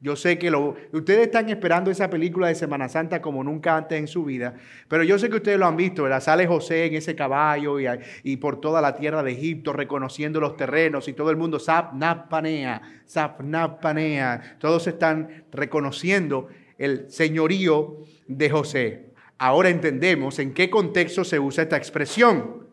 Yo 0.00 0.14
sé 0.14 0.38
que 0.38 0.48
lo, 0.48 0.76
ustedes 0.92 1.26
están 1.26 1.48
esperando 1.48 1.90
esa 1.90 2.08
película 2.08 2.46
de 2.46 2.54
Semana 2.54 2.88
Santa 2.88 3.20
como 3.20 3.42
nunca 3.42 3.76
antes 3.76 3.98
en 3.98 4.06
su 4.06 4.24
vida, 4.24 4.54
pero 4.86 5.02
yo 5.02 5.18
sé 5.18 5.28
que 5.28 5.36
ustedes 5.36 5.58
lo 5.58 5.66
han 5.66 5.76
visto, 5.76 6.04
¿verdad? 6.04 6.20
Sale 6.20 6.46
José 6.46 6.86
en 6.86 6.94
ese 6.94 7.16
caballo 7.16 7.78
y, 8.22 8.36
por 8.36 8.60
toda 8.60 8.80
la 8.80 8.94
tierra 8.94 9.24
de 9.24 9.32
Egipto 9.32 9.72
reconociendo 9.72 10.38
los 10.38 10.56
terrenos 10.56 11.08
y 11.08 11.14
todo 11.14 11.30
el 11.30 11.36
mundo, 11.36 11.58
Sapnapanea, 11.58 12.80
Sapnapanea, 13.06 14.56
todos 14.60 14.86
están 14.86 15.44
reconociendo 15.50 16.48
el 16.78 17.10
señorío 17.10 17.96
de 18.28 18.50
José. 18.50 19.08
Ahora 19.36 19.68
entendemos 19.68 20.38
en 20.38 20.54
qué 20.54 20.70
contexto 20.70 21.24
se 21.24 21.40
usa 21.40 21.64
esta 21.64 21.76
expresión. 21.76 22.68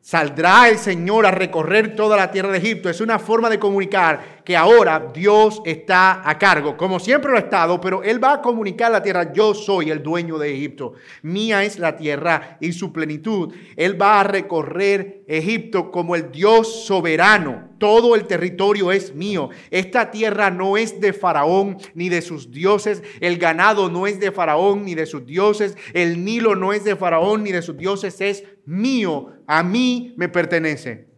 Saldrá 0.00 0.68
el 0.68 0.78
Señor 0.78 1.26
a 1.26 1.32
recorrer 1.32 1.96
toda 1.96 2.16
la 2.16 2.30
tierra 2.30 2.52
de 2.52 2.58
Egipto. 2.58 2.88
Es 2.88 3.00
una 3.00 3.18
forma 3.18 3.50
de 3.50 3.58
comunicar 3.58 4.35
que 4.46 4.56
ahora 4.56 5.10
Dios 5.12 5.60
está 5.64 6.22
a 6.24 6.38
cargo, 6.38 6.76
como 6.76 7.00
siempre 7.00 7.32
lo 7.32 7.36
ha 7.36 7.40
estado, 7.40 7.80
pero 7.80 8.04
Él 8.04 8.22
va 8.22 8.34
a 8.34 8.40
comunicar 8.40 8.92
la 8.92 9.02
tierra, 9.02 9.32
yo 9.32 9.54
soy 9.54 9.90
el 9.90 10.04
dueño 10.04 10.38
de 10.38 10.54
Egipto, 10.54 10.92
mía 11.22 11.64
es 11.64 11.80
la 11.80 11.96
tierra 11.96 12.56
y 12.60 12.72
su 12.72 12.92
plenitud. 12.92 13.52
Él 13.74 14.00
va 14.00 14.20
a 14.20 14.22
recorrer 14.22 15.24
Egipto 15.26 15.90
como 15.90 16.14
el 16.14 16.30
Dios 16.30 16.86
soberano. 16.86 17.70
Todo 17.78 18.14
el 18.14 18.26
territorio 18.26 18.92
es 18.92 19.16
mío. 19.16 19.50
Esta 19.72 20.12
tierra 20.12 20.50
no 20.52 20.76
es 20.76 21.00
de 21.00 21.12
Faraón 21.12 21.78
ni 21.94 22.08
de 22.08 22.22
sus 22.22 22.52
dioses. 22.52 23.02
El 23.20 23.38
ganado 23.38 23.90
no 23.90 24.06
es 24.06 24.20
de 24.20 24.30
Faraón 24.30 24.84
ni 24.84 24.94
de 24.94 25.06
sus 25.06 25.26
dioses. 25.26 25.76
El 25.92 26.24
Nilo 26.24 26.54
no 26.54 26.72
es 26.72 26.84
de 26.84 26.94
Faraón 26.94 27.42
ni 27.42 27.50
de 27.50 27.62
sus 27.62 27.76
dioses. 27.76 28.20
Es 28.20 28.44
mío. 28.64 29.32
A 29.48 29.64
mí 29.64 30.14
me 30.16 30.28
pertenece. 30.28 31.15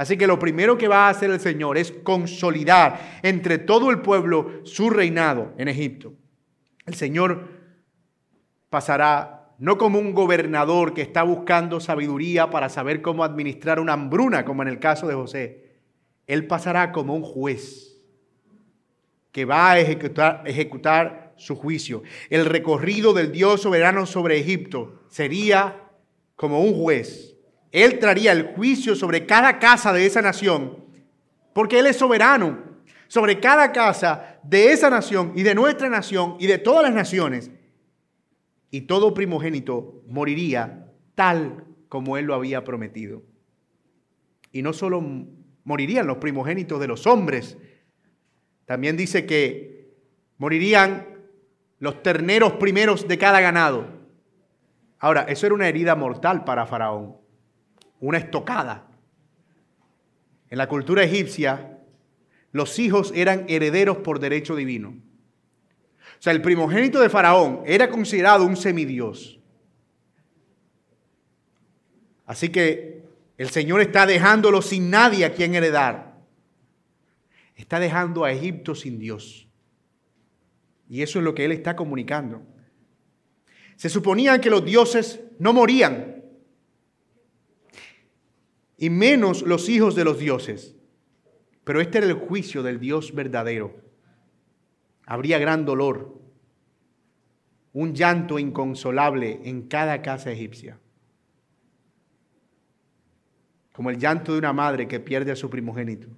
Así 0.00 0.16
que 0.16 0.26
lo 0.26 0.38
primero 0.38 0.78
que 0.78 0.88
va 0.88 1.06
a 1.06 1.10
hacer 1.10 1.30
el 1.30 1.40
Señor 1.40 1.76
es 1.76 1.92
consolidar 1.92 3.20
entre 3.22 3.58
todo 3.58 3.90
el 3.90 4.00
pueblo 4.00 4.62
su 4.64 4.88
reinado 4.88 5.52
en 5.58 5.68
Egipto. 5.68 6.14
El 6.86 6.94
Señor 6.94 7.48
pasará 8.70 9.50
no 9.58 9.76
como 9.76 9.98
un 9.98 10.14
gobernador 10.14 10.94
que 10.94 11.02
está 11.02 11.22
buscando 11.22 11.80
sabiduría 11.80 12.48
para 12.48 12.70
saber 12.70 13.02
cómo 13.02 13.24
administrar 13.24 13.78
una 13.78 13.92
hambruna, 13.92 14.46
como 14.46 14.62
en 14.62 14.68
el 14.68 14.78
caso 14.78 15.06
de 15.06 15.12
José. 15.12 15.80
Él 16.26 16.46
pasará 16.46 16.92
como 16.92 17.14
un 17.14 17.22
juez 17.22 17.98
que 19.32 19.44
va 19.44 19.72
a 19.72 19.80
ejecutar, 19.80 20.44
ejecutar 20.46 21.34
su 21.36 21.56
juicio. 21.56 22.04
El 22.30 22.46
recorrido 22.46 23.12
del 23.12 23.32
Dios 23.32 23.60
soberano 23.60 24.06
sobre 24.06 24.38
Egipto 24.38 25.02
sería 25.10 25.90
como 26.36 26.62
un 26.62 26.72
juez 26.72 27.30
él 27.72 27.98
traería 27.98 28.32
el 28.32 28.54
juicio 28.54 28.96
sobre 28.96 29.26
cada 29.26 29.58
casa 29.58 29.92
de 29.92 30.06
esa 30.06 30.22
nación, 30.22 30.84
porque 31.52 31.78
Él 31.78 31.86
es 31.86 31.96
soberano 31.96 32.70
sobre 33.06 33.40
cada 33.40 33.72
casa 33.72 34.38
de 34.44 34.72
esa 34.72 34.88
nación 34.88 35.32
y 35.34 35.42
de 35.42 35.54
nuestra 35.54 35.88
nación 35.88 36.36
y 36.38 36.46
de 36.46 36.58
todas 36.58 36.84
las 36.84 36.94
naciones. 36.94 37.50
Y 38.70 38.82
todo 38.82 39.14
primogénito 39.14 40.02
moriría 40.06 40.92
tal 41.16 41.64
como 41.88 42.16
Él 42.16 42.26
lo 42.26 42.34
había 42.34 42.62
prometido. 42.62 43.22
Y 44.52 44.62
no 44.62 44.72
solo 44.72 45.04
morirían 45.64 46.06
los 46.06 46.18
primogénitos 46.18 46.80
de 46.80 46.86
los 46.86 47.06
hombres, 47.08 47.56
también 48.64 48.96
dice 48.96 49.26
que 49.26 49.92
morirían 50.38 51.06
los 51.80 52.02
terneros 52.04 52.54
primeros 52.54 53.08
de 53.08 53.18
cada 53.18 53.40
ganado. 53.40 53.86
Ahora, 55.00 55.22
eso 55.22 55.46
era 55.46 55.54
una 55.54 55.68
herida 55.68 55.96
mortal 55.96 56.44
para 56.44 56.66
Faraón 56.66 57.19
una 58.00 58.18
estocada. 58.18 58.86
En 60.48 60.58
la 60.58 60.68
cultura 60.68 61.04
egipcia, 61.04 61.78
los 62.52 62.78
hijos 62.78 63.12
eran 63.14 63.44
herederos 63.48 63.98
por 63.98 64.18
derecho 64.18 64.56
divino. 64.56 64.88
O 64.88 66.22
sea, 66.22 66.32
el 66.32 66.42
primogénito 66.42 67.00
de 67.00 67.08
Faraón 67.08 67.62
era 67.64 67.88
considerado 67.88 68.44
un 68.44 68.56
semidios. 68.56 69.38
Así 72.26 72.50
que 72.50 73.02
el 73.38 73.48
Señor 73.50 73.80
está 73.80 74.06
dejándolo 74.06 74.60
sin 74.60 74.90
nadie 74.90 75.24
a 75.24 75.32
quien 75.32 75.54
heredar. 75.54 76.14
Está 77.56 77.80
dejando 77.80 78.24
a 78.24 78.32
Egipto 78.32 78.74
sin 78.74 78.98
Dios. 78.98 79.48
Y 80.88 81.02
eso 81.02 81.20
es 81.20 81.24
lo 81.24 81.34
que 81.34 81.44
Él 81.44 81.52
está 81.52 81.76
comunicando. 81.76 82.42
Se 83.76 83.88
suponía 83.88 84.40
que 84.40 84.50
los 84.50 84.64
dioses 84.64 85.20
no 85.38 85.52
morían, 85.52 86.19
y 88.80 88.88
menos 88.88 89.42
los 89.42 89.68
hijos 89.68 89.94
de 89.94 90.04
los 90.04 90.18
dioses. 90.18 90.74
Pero 91.64 91.82
este 91.82 91.98
era 91.98 92.06
el 92.06 92.14
juicio 92.14 92.62
del 92.62 92.80
Dios 92.80 93.14
verdadero. 93.14 93.76
Habría 95.04 95.38
gran 95.38 95.66
dolor, 95.66 96.18
un 97.74 97.94
llanto 97.94 98.38
inconsolable 98.38 99.42
en 99.44 99.68
cada 99.68 100.00
casa 100.00 100.32
egipcia, 100.32 100.78
como 103.72 103.90
el 103.90 103.98
llanto 103.98 104.32
de 104.32 104.38
una 104.38 104.54
madre 104.54 104.88
que 104.88 104.98
pierde 104.98 105.30
a 105.30 105.36
su 105.36 105.50
primogénito. 105.50 106.08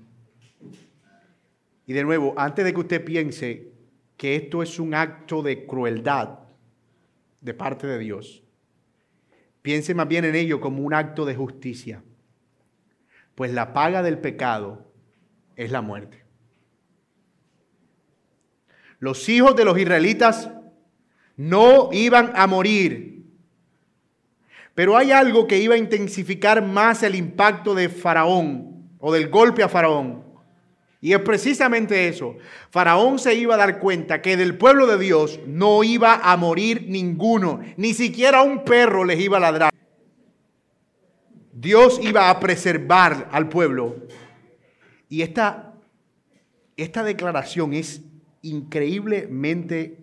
Y 1.85 1.93
de 1.93 2.05
nuevo, 2.05 2.33
antes 2.37 2.65
de 2.65 2.73
que 2.73 2.81
usted 2.81 3.05
piense 3.05 3.73
que 4.17 4.37
esto 4.37 4.63
es 4.63 4.79
un 4.79 4.95
acto 4.95 5.43
de 5.43 5.67
crueldad 5.67 6.39
de 7.41 7.55
parte 7.55 7.89
de 7.89 7.99
Dios. 7.99 8.45
Piense 9.63 9.97
más 9.97 10.07
bien 10.07 10.25
en 10.25 10.37
ello 10.37 10.61
como 10.61 10.85
un 10.85 10.95
acto 10.95 11.25
de 11.25 11.35
justicia, 11.35 12.05
pues 13.43 13.53
la 13.53 13.73
paga 13.73 14.05
del 14.05 14.19
pecado 14.19 14.87
es 15.57 15.73
la 15.73 15.83
muerte. 15.83 16.23
Los 19.01 19.29
hijos 19.29 19.57
de 19.57 19.65
los 19.65 19.77
israelitas 19.77 20.49
no 21.37 21.89
iban 21.91 22.31
a 22.37 22.47
morir, 22.47 23.25
pero 24.77 24.97
hay 24.97 25.11
algo 25.11 25.49
que 25.49 25.59
iba 25.59 25.75
a 25.75 25.77
intensificar 25.77 26.65
más 26.65 27.03
el 27.03 27.17
impacto 27.17 27.75
de 27.75 27.89
Faraón 27.89 28.89
o 29.01 29.13
del 29.13 29.29
golpe 29.29 29.65
a 29.65 29.69
Faraón. 29.69 30.23
Y 31.01 31.13
es 31.13 31.19
precisamente 31.19 32.07
eso. 32.07 32.37
Faraón 32.71 33.19
se 33.19 33.35
iba 33.35 33.57
a 33.57 33.59
dar 33.59 33.81
cuenta 33.81 34.23
que 34.23 34.37
del 34.37 34.57
pueblo 34.57 34.87
de 34.87 34.99
Dios 34.99 35.41
no 35.49 35.83
iba 35.83 36.15
a 36.15 36.37
morir 36.37 36.85
ninguno, 36.87 37.59
ni 37.77 37.93
siquiera 37.93 38.43
un 38.43 38.63
perro 38.63 39.05
les 39.05 39.19
iba 39.19 39.39
a 39.39 39.41
ladrar. 39.41 39.72
Dios 41.63 42.01
iba 42.03 42.29
a 42.29 42.41
preservar 42.41 43.29
al 43.31 43.49
pueblo. 43.49 44.09
Y 45.09 45.23
esta, 45.23 45.75
esta 46.77 47.05
declaración 47.05 47.73
es 47.73 48.03
increíblemente 48.43 49.97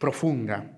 profunda. 0.00 0.76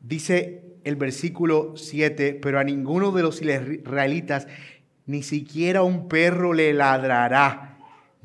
Dice 0.00 0.64
el 0.82 0.96
versículo 0.96 1.76
7, 1.76 2.40
pero 2.42 2.58
a 2.58 2.64
ninguno 2.64 3.12
de 3.12 3.22
los 3.22 3.40
israelitas 3.40 4.48
ni 5.06 5.22
siquiera 5.22 5.82
un 5.82 6.08
perro 6.08 6.54
le 6.54 6.72
ladrará, 6.72 7.75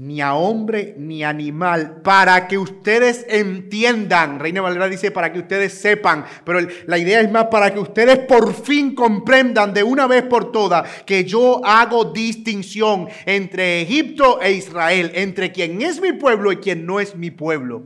ni 0.01 0.19
a 0.19 0.33
hombre 0.33 0.95
ni 0.97 1.23
animal, 1.23 2.01
para 2.01 2.47
que 2.47 2.57
ustedes 2.57 3.23
entiendan. 3.29 4.39
Reina 4.39 4.59
Valera 4.59 4.89
dice 4.89 5.11
para 5.11 5.31
que 5.31 5.37
ustedes 5.37 5.73
sepan, 5.73 6.25
pero 6.43 6.59
la 6.87 6.97
idea 6.97 7.21
es 7.21 7.29
más 7.29 7.45
para 7.51 7.71
que 7.71 7.79
ustedes 7.79 8.17
por 8.17 8.51
fin 8.55 8.95
comprendan 8.95 9.75
de 9.75 9.83
una 9.83 10.07
vez 10.07 10.23
por 10.23 10.51
todas 10.51 11.03
que 11.03 11.23
yo 11.23 11.63
hago 11.63 12.05
distinción 12.05 13.09
entre 13.27 13.83
Egipto 13.83 14.41
e 14.41 14.53
Israel, 14.53 15.11
entre 15.13 15.51
quien 15.51 15.83
es 15.83 16.01
mi 16.01 16.13
pueblo 16.13 16.51
y 16.51 16.57
quien 16.57 16.83
no 16.87 16.99
es 16.99 17.15
mi 17.15 17.29
pueblo. 17.29 17.83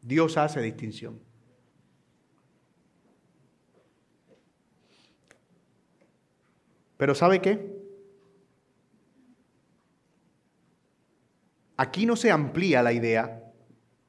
Dios 0.00 0.38
hace 0.38 0.62
distinción. 0.62 1.20
Pero 6.96 7.14
¿sabe 7.14 7.42
qué? 7.42 7.73
Aquí 11.76 12.06
no 12.06 12.16
se 12.16 12.30
amplía 12.30 12.82
la 12.82 12.92
idea, 12.92 13.42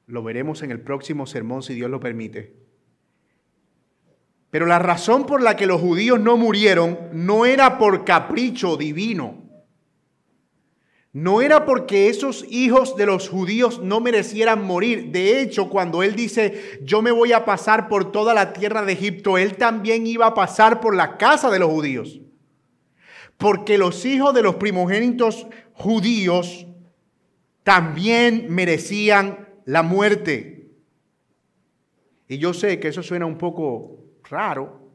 lo 0.06 0.22
veremos 0.22 0.62
en 0.62 0.70
el 0.70 0.80
próximo 0.80 1.26
sermón 1.26 1.62
si 1.62 1.74
Dios 1.74 1.90
lo 1.90 1.98
permite. 1.98 2.54
Pero 4.50 4.66
la 4.66 4.78
razón 4.78 5.26
por 5.26 5.42
la 5.42 5.56
que 5.56 5.66
los 5.66 5.80
judíos 5.80 6.20
no 6.20 6.36
murieron 6.36 6.98
no 7.12 7.44
era 7.44 7.78
por 7.78 8.04
capricho 8.04 8.76
divino. 8.76 9.42
No 11.12 11.40
era 11.40 11.64
porque 11.64 12.08
esos 12.08 12.44
hijos 12.50 12.94
de 12.94 13.06
los 13.06 13.28
judíos 13.28 13.82
no 13.82 14.00
merecieran 14.00 14.64
morir. 14.64 15.10
De 15.12 15.40
hecho, 15.40 15.70
cuando 15.70 16.02
él 16.02 16.14
dice, 16.14 16.78
yo 16.82 17.00
me 17.00 17.10
voy 17.10 17.32
a 17.32 17.44
pasar 17.44 17.88
por 17.88 18.12
toda 18.12 18.34
la 18.34 18.52
tierra 18.52 18.84
de 18.84 18.92
Egipto, 18.92 19.38
él 19.38 19.56
también 19.56 20.06
iba 20.06 20.26
a 20.26 20.34
pasar 20.34 20.78
por 20.78 20.94
la 20.94 21.16
casa 21.16 21.50
de 21.50 21.58
los 21.58 21.70
judíos. 21.70 22.20
Porque 23.38 23.78
los 23.78 24.04
hijos 24.04 24.34
de 24.34 24.42
los 24.42 24.56
primogénitos 24.56 25.46
judíos 25.72 26.66
también 27.66 28.46
merecían 28.48 29.48
la 29.64 29.82
muerte. 29.82 30.70
Y 32.28 32.38
yo 32.38 32.54
sé 32.54 32.78
que 32.78 32.86
eso 32.86 33.02
suena 33.02 33.26
un 33.26 33.38
poco 33.38 34.04
raro, 34.30 34.88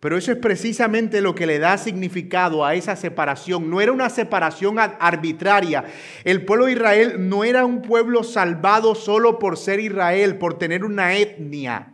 pero 0.00 0.18
eso 0.18 0.32
es 0.32 0.38
precisamente 0.38 1.20
lo 1.20 1.36
que 1.36 1.46
le 1.46 1.60
da 1.60 1.78
significado 1.78 2.64
a 2.64 2.74
esa 2.74 2.96
separación. 2.96 3.70
No 3.70 3.80
era 3.80 3.92
una 3.92 4.10
separación 4.10 4.76
arbitraria. 4.80 5.84
El 6.24 6.44
pueblo 6.44 6.66
de 6.66 6.72
Israel 6.72 7.28
no 7.28 7.44
era 7.44 7.64
un 7.64 7.80
pueblo 7.80 8.24
salvado 8.24 8.96
solo 8.96 9.38
por 9.38 9.56
ser 9.56 9.78
Israel, 9.78 10.36
por 10.36 10.58
tener 10.58 10.84
una 10.84 11.14
etnia. 11.16 11.93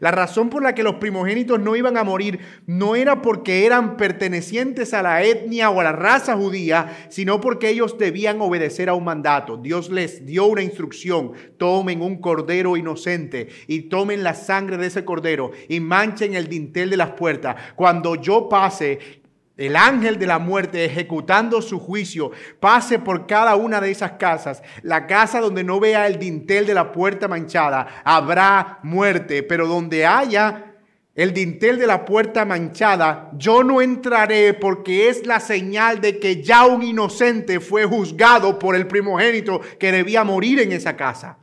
La 0.00 0.10
razón 0.10 0.48
por 0.48 0.62
la 0.62 0.74
que 0.74 0.82
los 0.82 0.94
primogénitos 0.96 1.60
no 1.60 1.76
iban 1.76 1.98
a 1.98 2.04
morir 2.04 2.40
no 2.66 2.96
era 2.96 3.20
porque 3.20 3.66
eran 3.66 3.98
pertenecientes 3.98 4.94
a 4.94 5.02
la 5.02 5.22
etnia 5.22 5.68
o 5.68 5.78
a 5.78 5.84
la 5.84 5.92
raza 5.92 6.36
judía, 6.36 7.06
sino 7.10 7.40
porque 7.40 7.68
ellos 7.68 7.98
debían 7.98 8.40
obedecer 8.40 8.88
a 8.88 8.94
un 8.94 9.04
mandato. 9.04 9.58
Dios 9.58 9.90
les 9.90 10.24
dio 10.24 10.46
una 10.46 10.62
instrucción, 10.62 11.32
tomen 11.58 12.00
un 12.00 12.18
cordero 12.18 12.78
inocente 12.78 13.48
y 13.66 13.82
tomen 13.82 14.22
la 14.22 14.34
sangre 14.34 14.78
de 14.78 14.86
ese 14.86 15.04
cordero 15.04 15.50
y 15.68 15.80
manchen 15.80 16.34
el 16.34 16.48
dintel 16.48 16.88
de 16.88 16.96
las 16.96 17.10
puertas. 17.10 17.56
Cuando 17.76 18.14
yo 18.14 18.48
pase, 18.48 19.19
el 19.60 19.76
ángel 19.76 20.18
de 20.18 20.26
la 20.26 20.38
muerte 20.38 20.86
ejecutando 20.86 21.60
su 21.60 21.78
juicio 21.78 22.30
pase 22.60 22.98
por 22.98 23.26
cada 23.26 23.56
una 23.56 23.78
de 23.78 23.90
esas 23.90 24.12
casas, 24.12 24.62
la 24.80 25.06
casa 25.06 25.38
donde 25.38 25.62
no 25.62 25.78
vea 25.78 26.06
el 26.06 26.18
dintel 26.18 26.64
de 26.64 26.72
la 26.72 26.92
puerta 26.92 27.28
manchada, 27.28 28.02
habrá 28.02 28.78
muerte, 28.82 29.42
pero 29.42 29.68
donde 29.68 30.06
haya 30.06 30.76
el 31.14 31.34
dintel 31.34 31.78
de 31.78 31.86
la 31.86 32.06
puerta 32.06 32.46
manchada, 32.46 33.30
yo 33.34 33.62
no 33.62 33.82
entraré 33.82 34.54
porque 34.54 35.10
es 35.10 35.26
la 35.26 35.40
señal 35.40 36.00
de 36.00 36.18
que 36.18 36.42
ya 36.42 36.64
un 36.64 36.82
inocente 36.82 37.60
fue 37.60 37.84
juzgado 37.84 38.58
por 38.58 38.74
el 38.74 38.86
primogénito 38.86 39.60
que 39.78 39.92
debía 39.92 40.24
morir 40.24 40.60
en 40.60 40.72
esa 40.72 40.96
casa. 40.96 41.36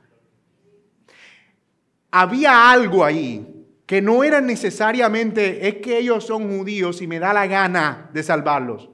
Había 2.09 2.71
algo 2.71 3.05
ahí 3.05 3.56
que 3.87 4.01
no 4.01 4.25
eran 4.25 4.45
necesariamente, 4.45 5.69
es 5.69 5.75
que 5.75 5.97
ellos 5.97 6.25
son 6.25 6.55
judíos 6.55 7.01
y 7.01 7.07
me 7.07 7.19
da 7.19 7.33
la 7.33 7.47
gana 7.47 8.09
de 8.13 8.21
salvarlos. 8.21 8.89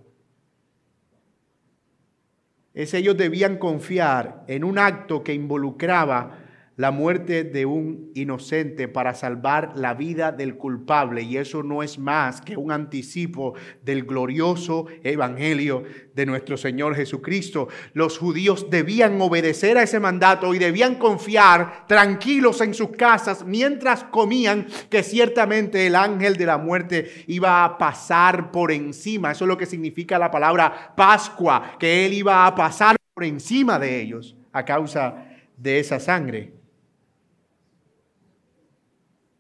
Es 2.76 2.94
ellos 2.94 3.18
debían 3.18 3.58
confiar 3.58 4.46
en 4.48 4.64
un 4.64 4.78
acto 4.78 5.24
que 5.24 5.34
involucraba 5.34 6.43
la 6.76 6.92
muerte 6.92 7.44
de 7.44 7.66
un 7.66 8.12
inocente 8.16 8.88
para 8.88 9.14
salvar 9.14 9.74
la 9.76 9.94
vida 9.94 10.32
del 10.32 10.58
culpable. 10.58 11.22
Y 11.22 11.38
eso 11.38 11.62
no 11.62 11.84
es 11.84 12.00
más 12.00 12.42
que 12.42 12.58
un 12.58 12.72
anticipo 12.72 13.54
del 13.84 14.04
glorioso 14.04 14.88
evangelio 15.04 15.84
de 16.16 16.26
nuestro 16.26 16.58
Señor 16.58 16.96
Jesucristo. 16.96 17.68
Los 17.94 18.18
judíos 18.18 18.70
debían 18.70 19.22
obedecer 19.22 19.78
a 19.78 19.84
ese 19.84 20.00
mandato 20.00 20.54
y 20.54 20.60
debían 20.60 20.96
confiar 20.96 21.86
tranquilos 21.88 22.62
en 22.62 22.74
sus 22.74 22.90
casas 22.90 23.46
mientras 23.46 24.04
comían 24.06 24.68
que 24.90 25.04
ciertamente 25.04 25.86
el 25.86 25.96
ángel 25.96 26.38
de 26.38 26.46
la 26.46 26.58
muerte 26.58 27.26
iba 27.28 27.64
a 27.64 27.78
pasar 27.78 28.52
por 28.52 28.72
encima. 28.72 29.32
Eso 29.32 29.46
es 29.46 29.50
lo 29.50 29.58
que 29.58 29.66
significa 29.66 30.18
la 30.18 30.32
palabra 30.32 30.94
Pascua, 30.96 31.76
que 31.80 32.06
él 32.06 32.14
iba 32.14 32.48
a 32.48 32.56
pasar 32.56 32.96
por 33.14 33.24
encima 33.24 33.78
de 33.78 34.02
ellos 34.02 34.36
a 34.52 34.66
causa 34.66 35.28
de 35.58 35.80
esa 35.80 36.00
sangre. 36.00 36.63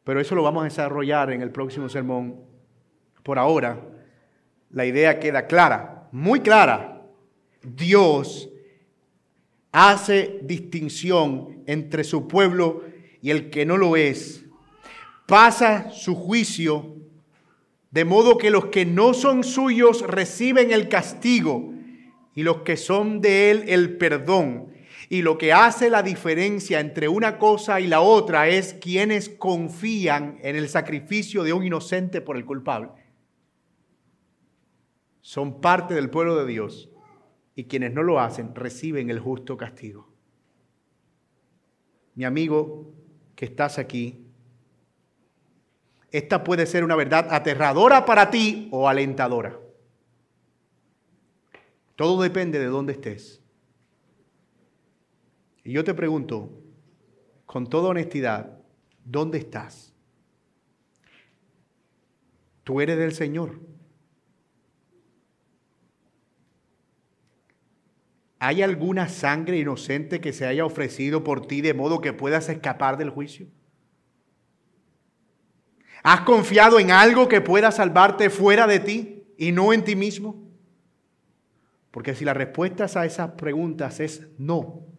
Pero 0.03 0.19
eso 0.19 0.35
lo 0.35 0.43
vamos 0.43 0.61
a 0.61 0.65
desarrollar 0.65 1.31
en 1.31 1.41
el 1.41 1.51
próximo 1.51 1.89
sermón. 1.89 2.41
Por 3.23 3.39
ahora, 3.39 3.79
la 4.69 4.85
idea 4.85 5.19
queda 5.19 5.47
clara, 5.47 6.09
muy 6.11 6.41
clara. 6.41 7.01
Dios 7.61 8.49
hace 9.71 10.39
distinción 10.43 11.63
entre 11.65 12.03
su 12.03 12.27
pueblo 12.27 12.83
y 13.21 13.31
el 13.31 13.49
que 13.49 13.65
no 13.65 13.77
lo 13.77 13.95
es. 13.95 14.45
Pasa 15.25 15.89
su 15.91 16.15
juicio 16.15 16.97
de 17.93 18.05
modo 18.05 18.39
que 18.39 18.49
los 18.49 18.65
que 18.65 18.87
no 18.87 19.13
son 19.13 19.43
suyos 19.43 20.01
reciben 20.01 20.71
el 20.71 20.89
castigo 20.89 21.71
y 22.33 22.41
los 22.41 22.63
que 22.63 22.75
son 22.75 23.21
de 23.21 23.51
él 23.51 23.65
el 23.67 23.97
perdón. 23.97 24.72
Y 25.13 25.21
lo 25.21 25.37
que 25.37 25.53
hace 25.53 25.91
la 25.91 26.01
diferencia 26.01 26.79
entre 26.79 27.07
una 27.07 27.37
cosa 27.37 27.79
y 27.79 27.85
la 27.85 28.01
otra 28.01 28.47
es 28.47 28.73
quienes 28.73 29.29
confían 29.29 30.39
en 30.41 30.55
el 30.55 30.67
sacrificio 30.67 31.43
de 31.43 31.53
un 31.53 31.63
inocente 31.63 32.19
por 32.19 32.35
el 32.35 32.45
culpable. 32.45 32.89
Son 35.21 35.61
parte 35.61 35.93
del 35.93 36.09
pueblo 36.09 36.35
de 36.37 36.47
Dios 36.47 36.89
y 37.53 37.65
quienes 37.65 37.93
no 37.93 38.01
lo 38.01 38.19
hacen 38.19 38.55
reciben 38.55 39.11
el 39.11 39.19
justo 39.19 39.55
castigo. 39.55 40.11
Mi 42.15 42.23
amigo 42.23 42.91
que 43.35 43.45
estás 43.45 43.77
aquí, 43.77 44.25
esta 46.09 46.43
puede 46.43 46.65
ser 46.65 46.83
una 46.83 46.95
verdad 46.95 47.27
aterradora 47.29 48.03
para 48.03 48.31
ti 48.31 48.67
o 48.71 48.89
alentadora. 48.89 49.59
Todo 51.95 52.19
depende 52.23 52.57
de 52.57 52.65
dónde 52.65 52.93
estés. 52.93 53.42
Y 55.63 55.71
yo 55.71 55.83
te 55.83 55.93
pregunto, 55.93 56.61
con 57.45 57.69
toda 57.69 57.89
honestidad, 57.89 58.57
¿dónde 59.05 59.37
estás? 59.37 59.93
Tú 62.63 62.81
eres 62.81 62.97
del 62.97 63.13
Señor. 63.13 63.59
¿Hay 68.39 68.61
alguna 68.61 69.07
sangre 69.07 69.57
inocente 69.57 70.19
que 70.19 70.33
se 70.33 70.45
haya 70.45 70.65
ofrecido 70.65 71.23
por 71.23 71.47
ti 71.47 71.61
de 71.61 71.73
modo 71.73 72.01
que 72.01 72.11
puedas 72.11 72.49
escapar 72.49 72.97
del 72.97 73.09
juicio? 73.09 73.47
¿Has 76.03 76.21
confiado 76.21 76.77
en 76.77 76.91
algo 76.91 77.29
que 77.29 77.39
pueda 77.39 77.71
salvarte 77.71 78.29
fuera 78.29 78.67
de 78.67 78.81
ti 78.81 79.23
y 79.37 79.53
no 79.53 79.71
en 79.71 79.85
ti 79.85 79.95
mismo? 79.95 80.43
Porque 81.91 82.13
si 82.15 82.25
la 82.25 82.33
respuesta 82.33 82.85
a 82.93 83.05
esas 83.05 83.31
preguntas 83.31 84.01
es 84.01 84.27
no, 84.37 84.92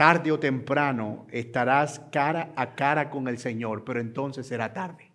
tarde 0.00 0.32
o 0.32 0.38
temprano 0.38 1.26
estarás 1.30 2.00
cara 2.10 2.54
a 2.56 2.74
cara 2.74 3.10
con 3.10 3.28
el 3.28 3.36
Señor, 3.36 3.84
pero 3.84 4.00
entonces 4.00 4.46
será 4.46 4.72
tarde. 4.72 5.12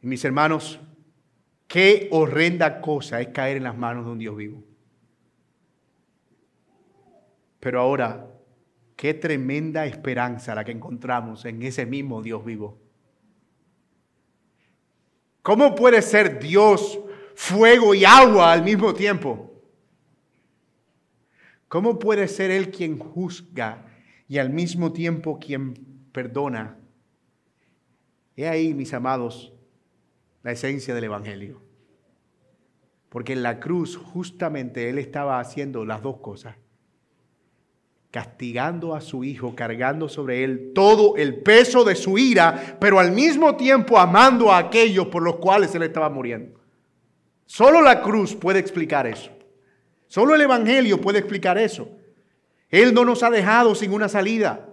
Y 0.00 0.06
mis 0.06 0.24
hermanos, 0.24 0.80
Qué 1.72 2.08
horrenda 2.10 2.82
cosa 2.82 3.22
es 3.22 3.28
caer 3.28 3.56
en 3.56 3.62
las 3.62 3.78
manos 3.78 4.04
de 4.04 4.10
un 4.10 4.18
Dios 4.18 4.36
vivo. 4.36 4.62
Pero 7.60 7.80
ahora, 7.80 8.26
qué 8.94 9.14
tremenda 9.14 9.86
esperanza 9.86 10.54
la 10.54 10.64
que 10.64 10.72
encontramos 10.72 11.46
en 11.46 11.62
ese 11.62 11.86
mismo 11.86 12.20
Dios 12.20 12.44
vivo. 12.44 12.78
¿Cómo 15.40 15.74
puede 15.74 16.02
ser 16.02 16.38
Dios 16.38 17.00
fuego 17.34 17.94
y 17.94 18.04
agua 18.04 18.52
al 18.52 18.62
mismo 18.62 18.92
tiempo? 18.92 19.51
¿Cómo 21.72 21.98
puede 21.98 22.28
ser 22.28 22.50
Él 22.50 22.70
quien 22.70 22.98
juzga 22.98 23.86
y 24.28 24.36
al 24.36 24.50
mismo 24.50 24.92
tiempo 24.92 25.38
quien 25.38 25.72
perdona? 26.12 26.76
He 28.36 28.46
ahí, 28.46 28.74
mis 28.74 28.92
amados, 28.92 29.54
la 30.42 30.52
esencia 30.52 30.94
del 30.94 31.04
Evangelio. 31.04 31.62
Porque 33.08 33.32
en 33.32 33.42
la 33.42 33.58
cruz 33.58 33.96
justamente 33.96 34.90
Él 34.90 34.98
estaba 34.98 35.40
haciendo 35.40 35.86
las 35.86 36.02
dos 36.02 36.18
cosas. 36.18 36.56
Castigando 38.10 38.94
a 38.94 39.00
su 39.00 39.24
Hijo, 39.24 39.54
cargando 39.54 40.10
sobre 40.10 40.44
Él 40.44 40.72
todo 40.74 41.16
el 41.16 41.36
peso 41.36 41.84
de 41.84 41.94
su 41.94 42.18
ira, 42.18 42.76
pero 42.80 42.98
al 42.98 43.12
mismo 43.12 43.56
tiempo 43.56 43.98
amando 43.98 44.52
a 44.52 44.58
aquellos 44.58 45.06
por 45.06 45.22
los 45.22 45.36
cuales 45.36 45.74
Él 45.74 45.84
estaba 45.84 46.10
muriendo. 46.10 46.60
Solo 47.46 47.80
la 47.80 48.02
cruz 48.02 48.34
puede 48.34 48.58
explicar 48.58 49.06
eso. 49.06 49.30
Solo 50.12 50.34
el 50.34 50.42
Evangelio 50.42 51.00
puede 51.00 51.20
explicar 51.20 51.56
eso. 51.56 51.88
Él 52.68 52.92
no 52.92 53.02
nos 53.02 53.22
ha 53.22 53.30
dejado 53.30 53.74
sin 53.74 53.94
una 53.94 54.10
salida. 54.10 54.68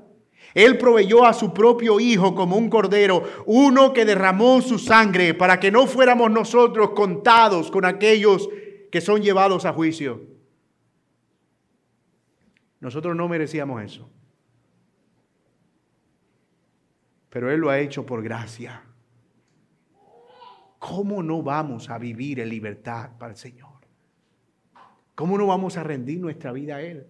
Él 0.54 0.78
proveyó 0.78 1.24
a 1.24 1.32
su 1.32 1.54
propio 1.54 2.02
Hijo 2.02 2.36
como 2.36 2.58
un 2.58 2.70
cordero, 2.70 3.24
uno 3.46 3.94
que 3.94 4.04
derramó 4.04 4.62
su 4.62 4.78
sangre 4.78 5.34
para 5.34 5.58
que 5.58 5.72
no 5.72 5.88
fuéramos 5.88 6.30
nosotros 6.30 6.90
contados 6.90 7.72
con 7.72 7.86
aquellos 7.86 8.50
que 8.92 9.00
son 9.00 9.22
llevados 9.22 9.64
a 9.64 9.72
juicio. 9.72 10.24
Nosotros 12.82 13.16
no 13.16 13.30
merecíamos 13.30 13.82
eso. 13.82 14.10
Pero 17.30 17.50
Él 17.50 17.62
lo 17.62 17.70
ha 17.70 17.80
hecho 17.80 18.06
por 18.06 18.22
gracia. 18.22 18.84
¿Cómo 20.80 21.24
no 21.24 21.42
vamos 21.42 21.90
a 21.90 21.98
vivir 21.98 22.42
en 22.42 22.50
libertad 22.50 23.12
para 23.18 23.32
el 23.32 23.38
Señor? 23.38 23.69
¿Cómo 25.20 25.38
no 25.38 25.48
vamos 25.48 25.76
a 25.76 25.84
rendir 25.84 26.18
nuestra 26.18 26.54
vida 26.54 26.78
a 26.78 26.82
Él? 26.82 27.06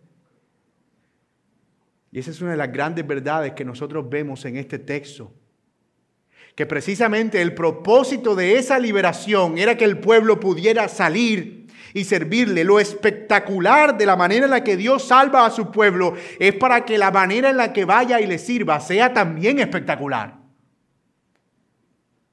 Y 2.11 2.17
esa 2.17 2.31
es 2.31 2.41
una 2.41 2.49
de 2.49 2.57
las 2.57 2.71
grandes 2.71 3.05
verdades 3.05 3.51
que 3.51 3.63
nosotros 3.63 4.09
vemos 4.09 4.43
en 4.45 4.57
este 4.57 4.79
texto. 4.79 5.31
Que 6.55 6.65
precisamente 6.65 7.39
el 7.39 7.53
propósito 7.53 8.33
de 8.33 8.57
esa 8.57 8.79
liberación 8.79 9.59
era 9.59 9.77
que 9.77 9.85
el 9.85 9.99
pueblo 9.99 10.39
pudiera 10.39 10.87
salir 10.87 11.67
y 11.93 12.03
servirle. 12.03 12.63
Lo 12.63 12.79
espectacular 12.79 13.95
de 13.95 14.07
la 14.07 14.15
manera 14.15 14.45
en 14.45 14.51
la 14.53 14.63
que 14.63 14.75
Dios 14.75 15.07
salva 15.07 15.45
a 15.45 15.51
su 15.51 15.69
pueblo 15.69 16.15
es 16.39 16.55
para 16.55 16.85
que 16.85 16.97
la 16.97 17.11
manera 17.11 17.51
en 17.51 17.57
la 17.57 17.71
que 17.73 17.85
vaya 17.85 18.19
y 18.19 18.25
le 18.25 18.39
sirva 18.39 18.79
sea 18.79 19.13
también 19.13 19.59
espectacular. 19.59 20.39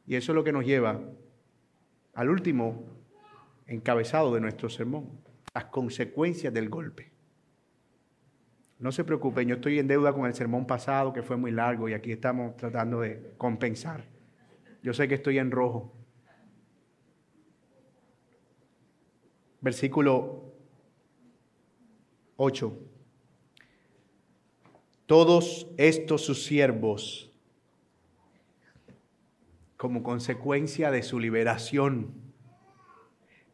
Y 0.06 0.14
eso 0.14 0.32
es 0.32 0.36
lo 0.36 0.42
que 0.42 0.52
nos 0.52 0.64
lleva 0.64 0.98
al 2.14 2.30
último 2.30 2.82
encabezado 3.66 4.32
de 4.32 4.40
nuestro 4.40 4.70
sermón, 4.70 5.25
las 5.56 5.64
consecuencias 5.64 6.52
del 6.52 6.68
golpe. 6.68 7.10
No 8.78 8.92
se 8.92 9.04
preocupen, 9.04 9.48
yo 9.48 9.54
estoy 9.54 9.78
en 9.78 9.86
deuda 9.88 10.12
con 10.12 10.26
el 10.26 10.34
sermón 10.34 10.66
pasado 10.66 11.14
que 11.14 11.22
fue 11.22 11.38
muy 11.38 11.50
largo 11.50 11.88
y 11.88 11.94
aquí 11.94 12.12
estamos 12.12 12.58
tratando 12.58 13.00
de 13.00 13.32
compensar. 13.38 14.04
Yo 14.82 14.92
sé 14.92 15.08
que 15.08 15.14
estoy 15.14 15.38
en 15.38 15.50
rojo. 15.50 15.96
Versículo 19.62 20.52
8. 22.36 22.78
Todos 25.06 25.68
estos 25.78 26.20
sus 26.20 26.44
siervos, 26.44 27.32
como 29.78 30.02
consecuencia 30.02 30.90
de 30.90 31.02
su 31.02 31.18
liberación, 31.18 32.12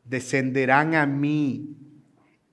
descenderán 0.03 0.97
a 0.97 1.07
mí 1.07 1.77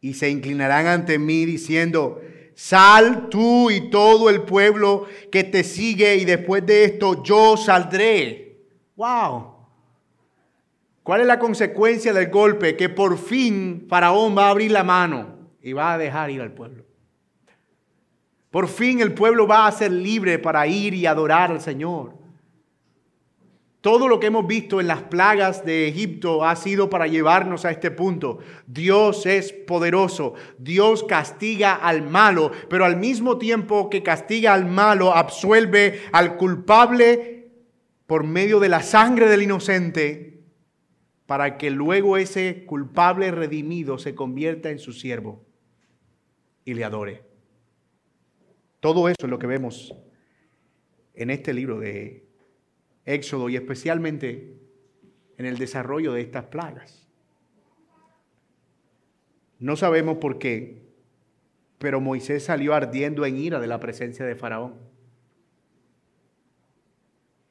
y 0.01 0.13
se 0.13 0.29
inclinarán 0.29 0.87
ante 0.87 1.19
mí 1.19 1.45
diciendo, 1.45 2.21
Sal 2.59 3.29
tú 3.29 3.71
y 3.71 3.89
todo 3.89 4.29
el 4.29 4.41
pueblo 4.41 5.07
que 5.31 5.45
te 5.45 5.63
sigue 5.63 6.17
y 6.17 6.25
después 6.25 6.65
de 6.65 6.83
esto 6.83 7.23
yo 7.23 7.55
saldré. 7.55 8.57
Wow. 8.97 9.55
¿Cuál 11.03 11.21
es 11.21 11.27
la 11.27 11.39
consecuencia 11.39 12.11
del 12.11 12.29
golpe? 12.29 12.75
Que 12.75 12.89
por 12.89 13.17
fin 13.17 13.85
Faraón 13.87 14.37
va 14.37 14.47
a 14.47 14.49
abrir 14.49 14.71
la 14.71 14.83
mano 14.83 15.37
y 15.61 15.71
va 15.71 15.93
a 15.93 15.97
dejar 15.97 16.31
ir 16.31 16.41
al 16.41 16.51
pueblo. 16.51 16.83
Por 18.51 18.67
fin 18.67 18.99
el 18.99 19.13
pueblo 19.13 19.47
va 19.47 19.65
a 19.65 19.71
ser 19.71 19.91
libre 19.91 20.37
para 20.37 20.67
ir 20.67 20.93
y 20.93 21.05
adorar 21.05 21.51
al 21.51 21.61
Señor. 21.61 22.18
Todo 23.81 24.09
lo 24.09 24.19
que 24.19 24.27
hemos 24.27 24.45
visto 24.45 24.81
en 24.81 24.87
las 24.87 25.03
plagas 25.03 25.63
de 25.63 25.87
Egipto 25.87 26.43
ha 26.43 26.57
sido 26.57 26.89
para 26.89 27.07
llevarnos 27.07 27.63
a 27.63 27.71
este 27.71 27.91
punto. 27.91 28.39
Dios 28.67 29.25
es 29.25 29.53
poderoso, 29.53 30.33
Dios 30.57 31.05
castiga 31.05 31.75
al 31.75 32.01
malo, 32.01 32.51
pero 32.69 32.83
al 32.83 32.97
mismo 32.97 33.37
tiempo 33.37 33.89
que 33.89 34.03
castiga 34.03 34.53
al 34.53 34.65
malo, 34.65 35.15
absuelve 35.15 36.01
al 36.11 36.35
culpable 36.35 37.51
por 38.05 38.25
medio 38.25 38.59
de 38.59 38.67
la 38.67 38.81
sangre 38.81 39.29
del 39.29 39.43
inocente, 39.43 40.43
para 41.25 41.57
que 41.57 41.69
luego 41.69 42.17
ese 42.17 42.65
culpable 42.65 43.31
redimido 43.31 43.97
se 43.97 44.13
convierta 44.13 44.71
en 44.71 44.79
su 44.79 44.91
siervo 44.91 45.45
y 46.65 46.73
le 46.73 46.83
adore. 46.83 47.23
Todo 48.81 49.07
eso 49.07 49.15
es 49.21 49.29
lo 49.29 49.39
que 49.39 49.47
vemos 49.47 49.95
en 51.13 51.29
este 51.29 51.53
libro 51.53 51.79
de 51.79 52.28
Éxodo 53.09 53.49
y 53.49 53.55
especialmente 53.55 54.53
en 55.37 55.47
el 55.47 55.57
desarrollo 55.57 56.13
de 56.13 56.21
estas 56.21 56.45
plagas. 56.45 57.07
No 59.57 59.75
sabemos 59.75 60.17
por 60.17 60.37
qué, 60.37 60.83
pero 61.79 62.01
Moisés 62.01 62.43
salió 62.43 62.75
ardiendo 62.75 63.25
en 63.25 63.37
ira 63.37 63.59
de 63.59 63.65
la 63.65 63.79
presencia 63.79 64.25
de 64.25 64.35
Faraón. 64.35 64.75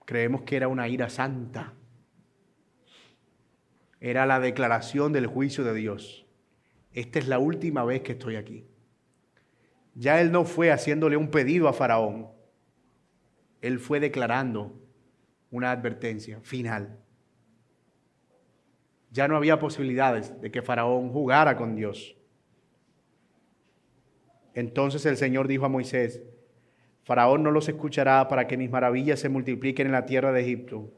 Creemos 0.05 0.43
que 0.43 0.57
era 0.57 0.69
una 0.69 0.87
ira 0.87 1.11
santa. 1.11 1.75
Era 4.01 4.27
la 4.27 4.39
declaración 4.39 5.13
del 5.13 5.27
juicio 5.27 5.65
de 5.65 5.75
Dios. 5.75 6.25
Esta 6.93 7.19
es 7.19 7.27
la 7.27 7.41
última 7.41 7.85
vez 7.85 8.03
que 8.03 8.13
estoy 8.13 8.37
aquí. 8.37 8.65
Ya 9.97 10.21
él 10.21 10.31
no 10.31 10.45
fue 10.45 10.71
haciéndole 10.71 11.17
un 11.17 11.33
pedido 11.33 11.67
a 11.67 11.73
Faraón. 11.73 12.29
Él 13.61 13.81
fue 13.81 13.99
declarando 13.99 14.88
una 15.51 15.71
advertencia 15.71 16.41
final. 16.43 16.99
Ya 19.11 19.29
no 19.29 19.37
había 19.37 19.59
posibilidades 19.59 20.39
de 20.41 20.51
que 20.51 20.63
Faraón 20.63 21.11
jugara 21.11 21.57
con 21.57 21.75
Dios. 21.75 22.17
Entonces 24.55 25.07
el 25.07 25.17
Señor 25.17 25.49
dijo 25.49 25.65
a 25.65 25.69
Moisés, 25.71 26.23
Faraón 27.05 27.43
no 27.43 27.51
los 27.51 27.69
escuchará 27.69 28.29
para 28.29 28.47
que 28.47 28.59
mis 28.59 28.71
maravillas 28.71 29.21
se 29.21 29.31
multipliquen 29.31 29.87
en 29.87 29.93
la 29.93 30.05
tierra 30.05 30.33
de 30.33 30.43
Egipto. 30.43 30.93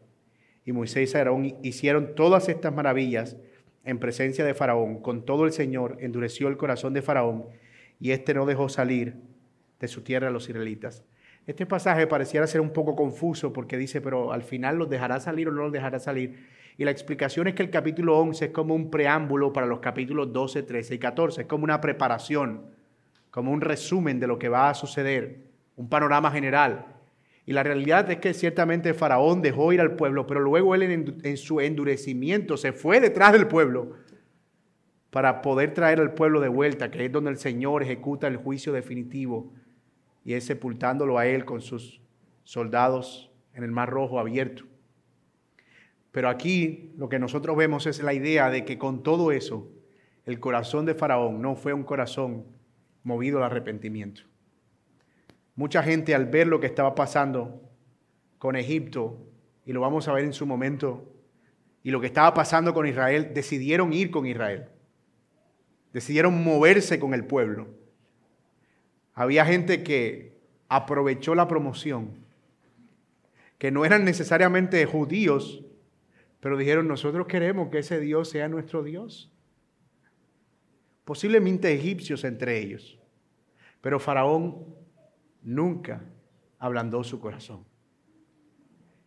Y 0.65 0.73
Moisés 0.73 1.15
y 1.15 1.17
Aarón 1.17 1.57
hicieron 1.63 2.15
todas 2.17 2.49
estas 2.49 2.75
maravillas 2.75 3.37
en 3.85 3.99
presencia 3.99 4.45
de 4.45 4.55
Faraón. 4.55 5.01
Con 5.03 5.25
todo 5.25 5.45
el 5.45 5.53
Señor 5.53 5.99
endureció 6.01 6.49
el 6.49 6.57
corazón 6.57 6.95
de 6.95 7.03
Faraón 7.03 7.47
y 8.01 8.11
éste 8.11 8.35
no 8.35 8.45
dejó 8.45 8.69
salir 8.69 9.17
de 9.79 9.89
su 9.89 10.03
tierra 10.03 10.29
a 10.29 10.31
los 10.31 10.49
israelitas. 10.49 11.05
Este 11.51 11.67
pasaje 11.67 12.07
pareciera 12.07 12.47
ser 12.47 12.61
un 12.61 12.71
poco 12.71 12.95
confuso 12.95 13.53
porque 13.53 13.77
dice, 13.77 14.01
pero 14.01 14.33
al 14.33 14.45
final 14.45 14.79
los 14.79 14.89
dejará 14.89 15.19
salir 15.19 15.49
o 15.49 15.51
no 15.51 15.65
los 15.65 15.73
dejará 15.73 15.99
salir. 15.99 16.47
Y 16.79 16.85
la 16.85 16.93
explicación 16.93 17.49
es 17.49 17.57
que 17.57 17.65
el 17.65 17.71
capítulo 17.71 18.17
11 18.21 18.45
es 18.45 18.51
como 18.53 18.73
un 18.73 18.89
preámbulo 18.89 19.53
para 19.53 19.67
los 19.67 19.81
capítulos 19.81 20.33
12, 20.33 20.63
13 20.63 20.95
y 20.95 20.99
14. 21.01 21.41
Es 21.41 21.47
como 21.49 21.65
una 21.65 21.81
preparación, 21.81 22.67
como 23.33 23.51
un 23.51 23.63
resumen 23.63 24.21
de 24.21 24.29
lo 24.29 24.39
que 24.39 24.49
va 24.49 24.71
a 24.71 24.75
suceder, 24.75 25.41
un 25.75 25.89
panorama 25.89 26.31
general. 26.31 26.87
Y 27.47 27.53
la 27.53 27.65
realidad 27.65 28.09
es 28.13 28.19
que 28.19 28.33
ciertamente 28.33 28.95
Faraón 28.95 29.43
dejó 29.43 29.73
ir 29.73 29.81
al 29.81 29.97
pueblo, 29.97 30.29
pero 30.29 30.39
luego 30.39 30.77
él 30.77 30.83
en, 30.85 31.37
su 31.37 31.61
endurecimiento 31.61 32.59
se 32.59 32.71
fue 32.71 33.01
detrás 33.01 33.33
del 33.33 33.49
pueblo 33.49 33.97
para 35.11 35.43
poder 35.43 35.75
traer 35.75 35.99
al 35.99 36.15
pueblo 36.15 36.41
de 36.41 36.49
vuelta, 36.49 36.93
que 36.93 37.07
es 37.07 37.11
donde 37.11 37.31
el 37.31 37.39
Señor 37.39 37.83
ejecuta 37.83 38.29
el 38.29 38.37
juicio 38.37 38.73
definitivo 38.73 39.53
y 40.31 40.35
es 40.35 40.45
sepultándolo 40.45 41.19
a 41.19 41.27
él 41.27 41.45
con 41.45 41.61
sus 41.61 42.01
soldados 42.45 43.33
en 43.53 43.65
el 43.65 43.73
Mar 43.73 43.91
Rojo 43.91 44.21
abierto. 44.21 44.63
Pero 46.13 46.29
aquí 46.29 46.93
lo 46.97 47.09
que 47.09 47.19
nosotros 47.19 47.57
vemos 47.57 47.89
es 47.89 48.01
la 48.01 48.15
idea 48.15 48.49
de 48.49 48.65
que 48.65 48.79
con 48.79 49.03
todo 49.03 49.33
eso, 49.33 49.69
el 50.27 50.39
corazón 50.39 50.87
de 50.87 50.95
Faraón 50.95 51.43
no 51.43 51.57
fue 51.57 51.73
un 51.73 51.83
corazón 51.83 52.47
movido 53.03 53.39
al 53.39 53.43
arrepentimiento. 53.43 54.23
Mucha 55.57 55.83
gente 55.83 56.15
al 56.15 56.27
ver 56.27 56.47
lo 56.47 56.61
que 56.61 56.69
estaba 56.69 56.95
pasando 56.95 57.69
con 58.39 58.55
Egipto, 58.55 59.19
y 59.67 59.73
lo 59.73 59.81
vamos 59.81 60.07
a 60.07 60.13
ver 60.13 60.25
en 60.25 60.33
su 60.33 60.47
momento, 60.47 61.13
y 61.83 61.91
lo 61.91 62.01
que 62.01 62.07
estaba 62.07 62.33
pasando 62.35 62.73
con 62.73 62.87
Israel, 62.87 63.33
decidieron 63.35 63.93
ir 63.93 64.13
con 64.13 64.27
Israel. 64.27 64.69
Decidieron 65.93 66.45
moverse 66.45 67.01
con 67.01 67.15
el 67.15 67.25
pueblo. 67.25 67.80
Había 69.21 69.45
gente 69.45 69.83
que 69.83 70.33
aprovechó 70.71 71.35
la 71.35 71.47
promoción, 71.47 72.25
que 73.59 73.71
no 73.71 73.85
eran 73.85 74.03
necesariamente 74.03 74.87
judíos, 74.87 75.63
pero 76.41 76.57
dijeron, 76.57 76.89
nosotros 76.89 77.27
queremos 77.27 77.69
que 77.69 77.81
ese 77.81 78.01
Dios 78.01 78.31
sea 78.31 78.49
nuestro 78.49 78.83
Dios. 78.83 79.31
Posiblemente 81.05 81.71
egipcios 81.71 82.25
entre 82.25 82.61
ellos. 82.61 82.99
Pero 83.83 84.01
Faraón 84.01 84.65
nunca 85.43 86.03
ablandó 86.59 87.05
su 87.05 87.21
corazón. 87.21 87.67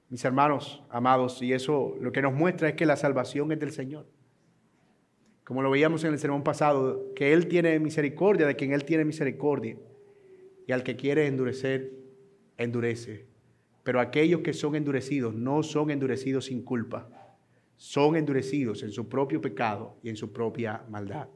Mis 0.09 0.23
hermanos 0.23 0.83
amados, 0.91 1.41
y 1.41 1.53
eso 1.53 1.97
lo 1.99 2.11
que 2.11 2.21
nos 2.21 2.35
muestra 2.35 2.69
es 2.69 2.75
que 2.75 2.85
la 2.85 2.97
salvación 2.97 3.51
es 3.51 3.59
del 3.59 3.71
Señor. 3.71 4.05
Como 5.43 5.63
lo 5.63 5.71
veíamos 5.71 6.03
en 6.03 6.13
el 6.13 6.19
sermón 6.19 6.43
pasado, 6.43 7.15
que 7.15 7.33
Él 7.33 7.47
tiene 7.47 7.79
misericordia 7.79 8.45
de 8.45 8.55
quien 8.55 8.73
Él 8.73 8.85
tiene 8.85 9.05
misericordia. 9.05 9.75
Y 10.67 10.71
al 10.71 10.83
que 10.83 10.95
quiere 10.95 11.27
endurecer, 11.27 11.91
endurece. 12.57 13.27
Pero 13.83 13.99
aquellos 13.99 14.41
que 14.41 14.53
son 14.53 14.75
endurecidos 14.75 15.33
no 15.33 15.63
son 15.63 15.91
endurecidos 15.91 16.45
sin 16.45 16.63
culpa. 16.63 17.09
Son 17.75 18.15
endurecidos 18.15 18.83
en 18.83 18.91
su 18.91 19.09
propio 19.09 19.41
pecado 19.41 19.97
y 20.03 20.09
en 20.09 20.15
su 20.15 20.31
propia 20.31 20.83
maldad. 20.89 21.27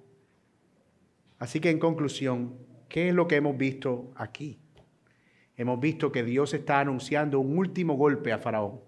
Así 1.39 1.59
que 1.59 1.69
en 1.69 1.79
conclusión, 1.79 2.57
¿qué 2.87 3.09
es 3.09 3.15
lo 3.15 3.27
que 3.27 3.35
hemos 3.35 3.57
visto 3.57 4.11
aquí? 4.15 4.59
hemos 5.57 5.79
visto 5.79 6.11
que 6.11 6.23
Dios 6.23 6.53
está 6.53 6.79
anunciando 6.79 7.39
un 7.39 7.57
último 7.57 7.95
golpe 7.95 8.31
a 8.31 8.37
Faraón. 8.37 8.79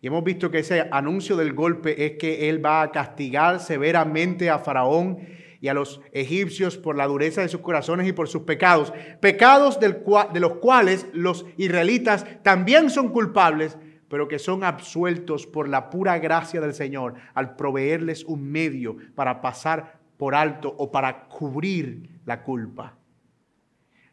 Y 0.00 0.06
hemos 0.06 0.22
visto 0.22 0.50
que 0.50 0.60
ese 0.60 0.86
anuncio 0.92 1.36
del 1.36 1.54
golpe 1.54 2.04
es 2.04 2.12
que 2.18 2.48
Él 2.48 2.64
va 2.64 2.82
a 2.82 2.92
castigar 2.92 3.58
severamente 3.58 4.48
a 4.50 4.58
Faraón 4.58 5.18
y 5.60 5.68
a 5.68 5.74
los 5.74 6.00
egipcios 6.12 6.76
por 6.76 6.96
la 6.96 7.06
dureza 7.06 7.42
de 7.42 7.48
sus 7.48 7.60
corazones 7.60 8.06
y 8.06 8.12
por 8.12 8.28
sus 8.28 8.42
pecados. 8.42 8.92
Pecados 9.20 9.80
de 9.80 10.40
los 10.40 10.54
cuales 10.54 11.06
los 11.12 11.46
israelitas 11.56 12.26
también 12.42 12.90
son 12.90 13.08
culpables, 13.08 13.76
pero 14.08 14.28
que 14.28 14.38
son 14.38 14.64
absueltos 14.64 15.46
por 15.46 15.68
la 15.68 15.90
pura 15.90 16.18
gracia 16.18 16.60
del 16.60 16.74
Señor 16.74 17.14
al 17.34 17.56
proveerles 17.56 18.24
un 18.24 18.50
medio 18.50 18.96
para 19.14 19.40
pasar 19.40 19.98
por 20.16 20.34
alto 20.34 20.74
o 20.78 20.90
para 20.90 21.28
cubrir 21.28 22.20
la 22.24 22.42
culpa. 22.42 22.96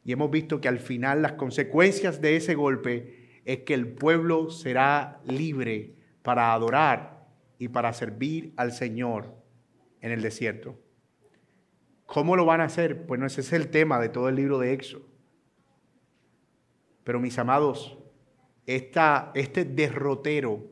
Y 0.03 0.11
hemos 0.11 0.29
visto 0.29 0.61
que 0.61 0.67
al 0.67 0.79
final 0.79 1.21
las 1.21 1.33
consecuencias 1.33 2.21
de 2.21 2.35
ese 2.35 2.53
golpe 2.55 3.41
es 3.45 3.59
que 3.59 3.73
el 3.73 3.87
pueblo 3.87 4.49
será 4.49 5.19
libre 5.25 5.95
para 6.21 6.53
adorar 6.53 7.25
y 7.57 7.69
para 7.69 7.93
servir 7.93 8.53
al 8.57 8.71
Señor 8.71 9.35
en 10.01 10.11
el 10.11 10.21
desierto. 10.21 10.79
¿Cómo 12.05 12.35
lo 12.35 12.45
van 12.45 12.61
a 12.61 12.65
hacer? 12.65 13.05
Pues 13.05 13.19
no 13.19 13.25
ese 13.25 13.41
es 13.41 13.53
el 13.53 13.69
tema 13.69 13.99
de 13.99 14.09
todo 14.09 14.29
el 14.29 14.35
libro 14.35 14.59
de 14.59 14.73
Éxodo. 14.73 15.05
Pero 17.03 17.19
mis 17.19 17.37
amados, 17.37 17.97
esta, 18.65 19.31
este 19.35 19.65
derrotero 19.65 20.63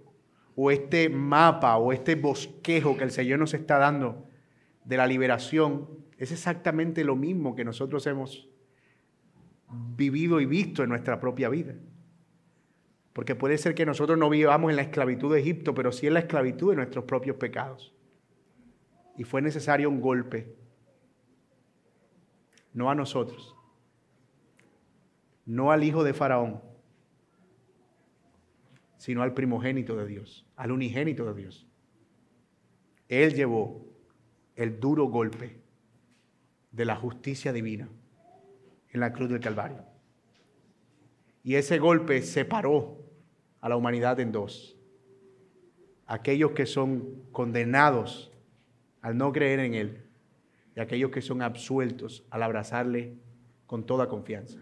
o 0.55 0.71
este 0.71 1.09
mapa 1.09 1.77
o 1.77 1.93
este 1.93 2.15
bosquejo 2.15 2.97
que 2.97 3.03
el 3.03 3.11
Señor 3.11 3.39
nos 3.39 3.53
está 3.53 3.77
dando 3.77 4.27
de 4.83 4.97
la 4.97 5.07
liberación 5.07 5.87
es 6.17 6.31
exactamente 6.31 7.03
lo 7.03 7.15
mismo 7.15 7.55
que 7.55 7.65
nosotros 7.65 8.05
hemos 8.07 8.47
vivido 9.69 10.39
y 10.39 10.45
visto 10.45 10.83
en 10.83 10.89
nuestra 10.89 11.19
propia 11.19 11.49
vida. 11.49 11.75
Porque 13.13 13.35
puede 13.35 13.57
ser 13.57 13.75
que 13.75 13.85
nosotros 13.85 14.17
no 14.17 14.29
vivamos 14.29 14.69
en 14.71 14.75
la 14.75 14.81
esclavitud 14.83 15.33
de 15.33 15.39
Egipto, 15.39 15.73
pero 15.73 15.91
sí 15.91 16.07
en 16.07 16.15
la 16.15 16.21
esclavitud 16.21 16.71
de 16.71 16.77
nuestros 16.77 17.05
propios 17.05 17.37
pecados. 17.37 17.93
Y 19.17 19.23
fue 19.23 19.41
necesario 19.41 19.89
un 19.89 20.01
golpe, 20.01 20.55
no 22.73 22.89
a 22.89 22.95
nosotros, 22.95 23.55
no 25.45 25.71
al 25.71 25.83
hijo 25.83 26.03
de 26.03 26.13
Faraón, 26.13 26.61
sino 28.97 29.21
al 29.21 29.33
primogénito 29.33 29.95
de 29.95 30.07
Dios, 30.07 30.45
al 30.55 30.71
unigénito 30.71 31.25
de 31.25 31.41
Dios. 31.41 31.67
Él 33.09 33.33
llevó 33.33 33.85
el 34.55 34.79
duro 34.79 35.05
golpe 35.05 35.59
de 36.71 36.85
la 36.85 36.95
justicia 36.95 37.53
divina 37.53 37.89
en 38.89 38.99
la 38.99 39.11
cruz 39.11 39.29
del 39.29 39.39
Calvario. 39.39 39.83
Y 41.43 41.55
ese 41.55 41.77
golpe 41.77 42.21
separó 42.21 42.97
a 43.59 43.69
la 43.69 43.75
humanidad 43.75 44.19
en 44.19 44.31
dos. 44.31 44.77
Aquellos 46.05 46.51
que 46.51 46.65
son 46.65 47.23
condenados 47.31 48.31
al 49.01 49.17
no 49.17 49.31
creer 49.31 49.59
en 49.59 49.73
Él 49.73 50.02
y 50.75 50.79
aquellos 50.79 51.11
que 51.11 51.21
son 51.21 51.41
absueltos 51.41 52.25
al 52.29 52.43
abrazarle 52.43 53.15
con 53.65 53.85
toda 53.85 54.07
confianza. 54.07 54.59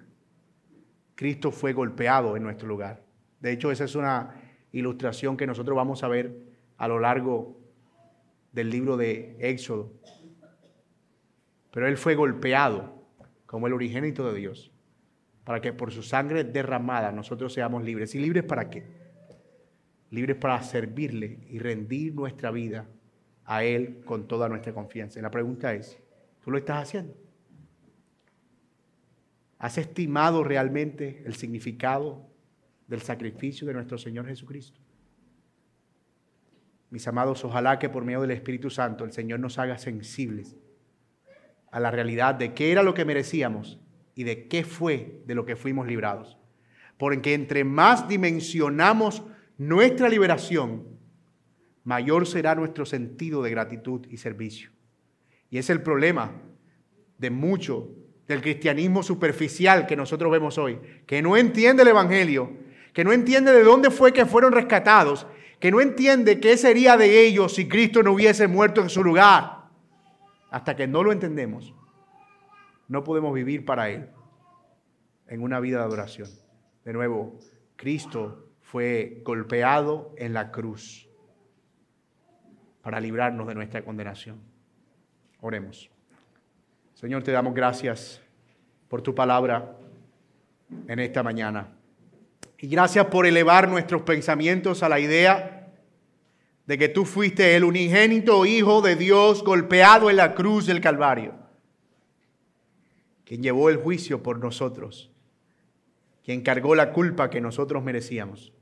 Cristo 1.16 1.51
fue 1.51 1.74
golpeado 1.74 2.36
en 2.36 2.43
nuestro 2.43 2.68
lugar. 2.68 3.03
De 3.39 3.51
hecho, 3.51 3.72
esa 3.72 3.86
es 3.86 3.95
una 3.95 4.36
ilustración 4.72 5.38
que 5.38 5.47
nosotros 5.47 5.76
vamos 5.76 6.03
a 6.03 6.07
ver 6.07 6.36
a 6.78 6.88
lo 6.88 6.99
largo 6.99 7.59
del 8.51 8.70
libro 8.70 8.97
de 8.97 9.38
Éxodo. 9.39 9.93
Pero 11.72 11.88
Él 11.88 11.97
fue 11.97 12.16
golpeado 12.16 13.05
como 13.45 13.68
el 13.68 13.74
origénito 13.74 14.32
de 14.32 14.39
Dios, 14.39 14.72
para 15.43 15.62
que 15.62 15.74
por 15.74 15.91
su 15.91 16.03
sangre 16.03 16.43
derramada 16.43 17.12
nosotros 17.12 17.53
seamos 17.53 17.84
libres. 17.84 18.16
¿Y 18.16 18.20
libres 18.20 18.43
para 18.43 18.70
qué? 18.70 18.84
Libres 20.09 20.38
para 20.38 20.62
servirle 20.64 21.39
y 21.49 21.59
rendir 21.59 22.14
nuestra 22.14 22.51
vida 22.51 22.88
a 23.46 23.64
Él 23.64 24.02
con 24.06 24.28
toda 24.28 24.50
nuestra 24.50 24.74
confianza. 24.74 25.20
Y 25.20 25.22
la 25.22 25.32
pregunta 25.32 25.74
es, 25.74 26.00
¿tú 26.44 26.52
lo 26.52 26.58
estás 26.58 26.84
haciendo? 26.84 27.16
¿Has 29.60 29.78
estimado 29.78 30.44
realmente 30.44 31.22
el 31.26 31.36
significado 31.36 32.28
del 32.88 33.02
sacrificio 33.02 33.68
de 33.68 33.74
nuestro 33.74 33.98
Señor 33.98 34.26
Jesucristo? 34.26 34.80
Mis 36.89 37.08
amados, 37.08 37.46
ojalá 37.46 37.80
que 37.80 37.88
por 37.88 38.04
medio 38.04 38.22
del 38.22 38.32
Espíritu 38.32 38.70
Santo 38.70 39.06
el 39.06 39.14
Señor 39.14 39.39
nos 39.39 39.60
haga 39.60 39.78
sensibles 39.78 40.58
a 41.72 41.80
la 41.80 41.89
realidad 41.89 42.36
de 42.36 42.54
qué 42.54 42.72
era 42.72 42.84
lo 42.84 42.94
que 42.94 43.06
merecíamos 43.06 43.80
y 44.14 44.24
de 44.24 44.48
qué 44.48 44.64
fue 44.64 45.22
de 45.26 45.36
lo 45.36 45.46
que 45.46 45.56
fuimos 45.56 45.88
librados. 45.88 46.38
Porque 46.98 47.34
entre 47.34 47.64
más 47.64 48.08
dimensionamos 48.08 49.24
nuestra 49.58 50.10
liberación, 50.10 50.86
mayor 51.84 52.28
será 52.28 52.56
nuestro 52.56 52.86
sentido 52.86 53.42
de 53.42 53.50
gratitud 53.50 54.06
y 54.10 54.18
servicio. 54.18 54.72
Y 55.50 55.58
es 55.58 55.70
el 55.70 55.82
problema 55.82 56.32
de 57.18 57.30
mucho 57.30 57.90
del 58.28 58.42
cristianismo 58.42 59.04
superficial 59.04 59.86
que 59.86 59.96
nosotros 59.96 60.32
vemos 60.32 60.58
hoy, 60.58 60.80
que 61.06 61.22
no 61.22 61.36
entiende 61.36 61.84
el 61.84 61.90
Evangelio, 61.90 62.52
que 62.94 63.04
no 63.04 63.12
entiende 63.12 63.52
de 63.52 63.64
dónde 63.64 63.92
fue 63.92 64.14
que 64.14 64.26
fueron 64.26 64.54
rescatados, 64.54 65.28
que 65.60 65.72
no 65.72 65.82
entiende 65.82 66.40
qué 66.40 66.58
sería 66.58 66.98
de 66.98 67.26
ellos 67.26 67.56
si 67.56 67.68
Cristo 67.68 68.02
no 68.04 68.14
hubiese 68.14 68.48
muerto 68.48 68.82
en 68.82 68.90
su 68.90 69.04
lugar. 69.04 69.70
Hasta 70.50 70.76
que 70.76 70.88
no 70.88 71.04
lo 71.04 71.12
entendemos, 71.12 71.74
no 72.88 73.04
podemos 73.04 73.34
vivir 73.34 73.66
para 73.66 73.90
Él 73.90 74.10
en 75.28 75.42
una 75.42 75.60
vida 75.60 75.80
de 75.80 75.84
adoración. 75.86 76.30
De 76.84 76.94
nuevo, 76.94 77.40
Cristo 77.76 78.50
fue 78.62 79.22
golpeado 79.24 80.14
en 80.18 80.34
la 80.34 80.52
cruz 80.52 81.11
para 82.82 83.00
librarnos 83.00 83.48
de 83.48 83.56
nuestra 83.56 83.84
condenación. 83.84 84.40
Oremos. 85.40 85.90
Señor, 86.94 87.24
te 87.24 87.32
damos 87.32 87.54
gracias 87.54 88.22
por 88.88 89.02
tu 89.02 89.16
palabra 89.16 89.76
en 90.88 91.00
esta 91.00 91.24
mañana. 91.24 91.68
Y 92.60 92.68
gracias 92.68 93.08
por 93.08 93.26
elevar 93.26 93.68
nuestros 93.68 94.04
pensamientos 94.04 94.84
a 94.84 94.90
la 94.90 95.00
idea 95.00 95.74
de 96.66 96.78
que 96.78 96.90
tú 96.90 97.06
fuiste 97.06 97.56
el 97.56 97.64
unigénito 97.64 98.46
Hijo 98.46 98.82
de 98.82 98.96
Dios 98.96 99.44
golpeado 99.44 100.10
en 100.10 100.18
la 100.18 100.36
cruz 100.36 100.68
del 100.68 100.80
Calvario, 100.80 101.34
quien 103.26 103.42
llevó 103.42 103.70
el 103.70 103.78
juicio 103.78 104.22
por 104.22 104.38
nosotros, 104.38 105.12
quien 106.24 106.42
cargó 106.42 106.76
la 106.76 106.94
culpa 106.94 107.30
que 107.30 107.42
nosotros 107.42 107.84
merecíamos. 107.84 108.54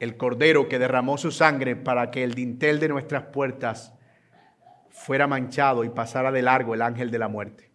El 0.00 0.16
Cordero 0.16 0.68
que 0.68 0.80
derramó 0.80 1.16
su 1.18 1.30
sangre 1.30 1.76
para 1.76 2.10
que 2.10 2.24
el 2.24 2.34
dintel 2.34 2.80
de 2.80 2.88
nuestras 2.88 3.24
puertas 3.26 3.92
fuera 4.90 5.26
manchado 5.26 5.84
y 5.84 5.90
pasara 5.90 6.32
de 6.32 6.42
largo 6.42 6.74
el 6.74 6.82
ángel 6.82 7.12
de 7.12 7.18
la 7.18 7.28
muerte. 7.28 7.70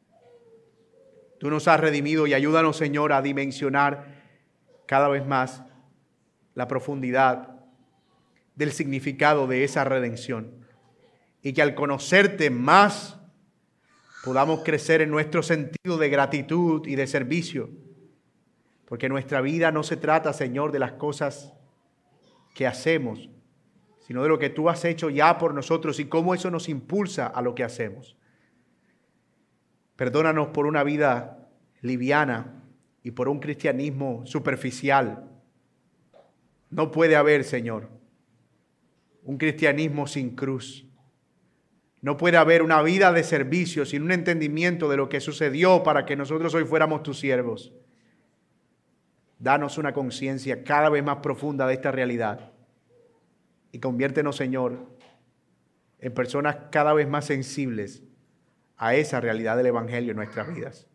Tú 1.40 1.50
nos 1.50 1.68
has 1.68 1.80
redimido 1.80 2.28
y 2.28 2.34
ayúdanos, 2.34 2.78
Señor, 2.78 3.14
a 3.14 3.22
dimensionar 3.22 4.08
cada 4.86 5.08
vez 5.08 5.26
más 5.26 5.64
la 6.54 6.68
profundidad 6.68 7.56
del 8.56 8.72
significado 8.72 9.46
de 9.48 9.64
esa 9.64 9.84
redención. 9.84 10.66
Y 11.42 11.54
que 11.54 11.62
al 11.62 11.76
conocerte 11.76 12.50
más 12.50 13.20
podamos 14.24 14.64
crecer 14.64 15.02
en 15.02 15.12
nuestro 15.12 15.44
sentido 15.44 15.98
de 15.98 16.10
gratitud 16.10 16.88
y 16.88 16.96
de 16.96 17.06
servicio. 17.06 17.70
Porque 18.86 19.10
nuestra 19.10 19.42
vida 19.42 19.72
no 19.72 19.84
se 19.84 19.98
trata, 19.98 20.34
Señor, 20.34 20.72
de 20.72 20.80
las 20.80 20.94
cosas 20.94 21.54
que 22.56 22.66
hacemos, 22.66 23.30
sino 24.00 24.24
de 24.24 24.30
lo 24.30 24.40
que 24.40 24.50
tú 24.50 24.70
has 24.70 24.84
hecho 24.86 25.12
ya 25.12 25.38
por 25.38 25.54
nosotros 25.54 26.00
y 26.00 26.06
cómo 26.06 26.34
eso 26.34 26.50
nos 26.50 26.70
impulsa 26.70 27.28
a 27.28 27.44
lo 27.44 27.54
que 27.54 27.64
hacemos. 27.64 28.18
Perdónanos 29.96 30.48
por 30.48 30.66
una 30.66 30.84
vida 30.84 31.50
liviana 31.82 32.64
y 33.04 33.12
por 33.12 33.30
un 33.30 33.40
cristianismo 33.40 34.26
superficial. 34.26 35.30
No 36.70 36.92
puede 36.92 37.16
haber, 37.16 37.44
Señor, 37.44 37.90
un 39.24 39.38
cristianismo 39.38 40.08
sin 40.08 40.36
cruz. 40.36 40.88
No 42.02 42.16
puede 42.16 42.38
haber 42.38 42.62
una 42.62 42.82
vida 42.82 43.12
de 43.12 43.24
servicio 43.24 43.86
sin 43.86 44.04
un 44.04 44.12
entendimiento 44.12 44.90
de 44.90 44.98
lo 44.98 45.10
que 45.10 45.20
sucedió 45.20 45.84
para 45.84 46.06
que 46.06 46.16
nosotros 46.16 46.54
hoy 46.54 46.64
fuéramos 46.64 47.04
tus 47.04 47.20
siervos. 47.20 47.74
Danos 49.40 49.78
una 49.78 49.94
conciencia 49.94 50.64
cada 50.64 50.90
vez 50.90 51.04
más 51.04 51.18
profunda 51.18 51.68
de 51.68 51.74
esta 51.74 51.92
realidad 51.92 52.52
y 53.76 53.80
conviértenos, 53.80 54.38
Señor, 54.38 54.88
en 56.00 56.14
personas 56.14 56.56
cada 56.72 56.94
vez 56.94 57.10
más 57.10 57.26
sensibles 57.26 58.04
a 58.78 58.96
esa 58.96 59.20
realidad 59.20 59.58
del 59.58 59.66
Evangelio 59.66 60.12
en 60.12 60.18
nuestras 60.18 60.48
vidas. 60.54 60.88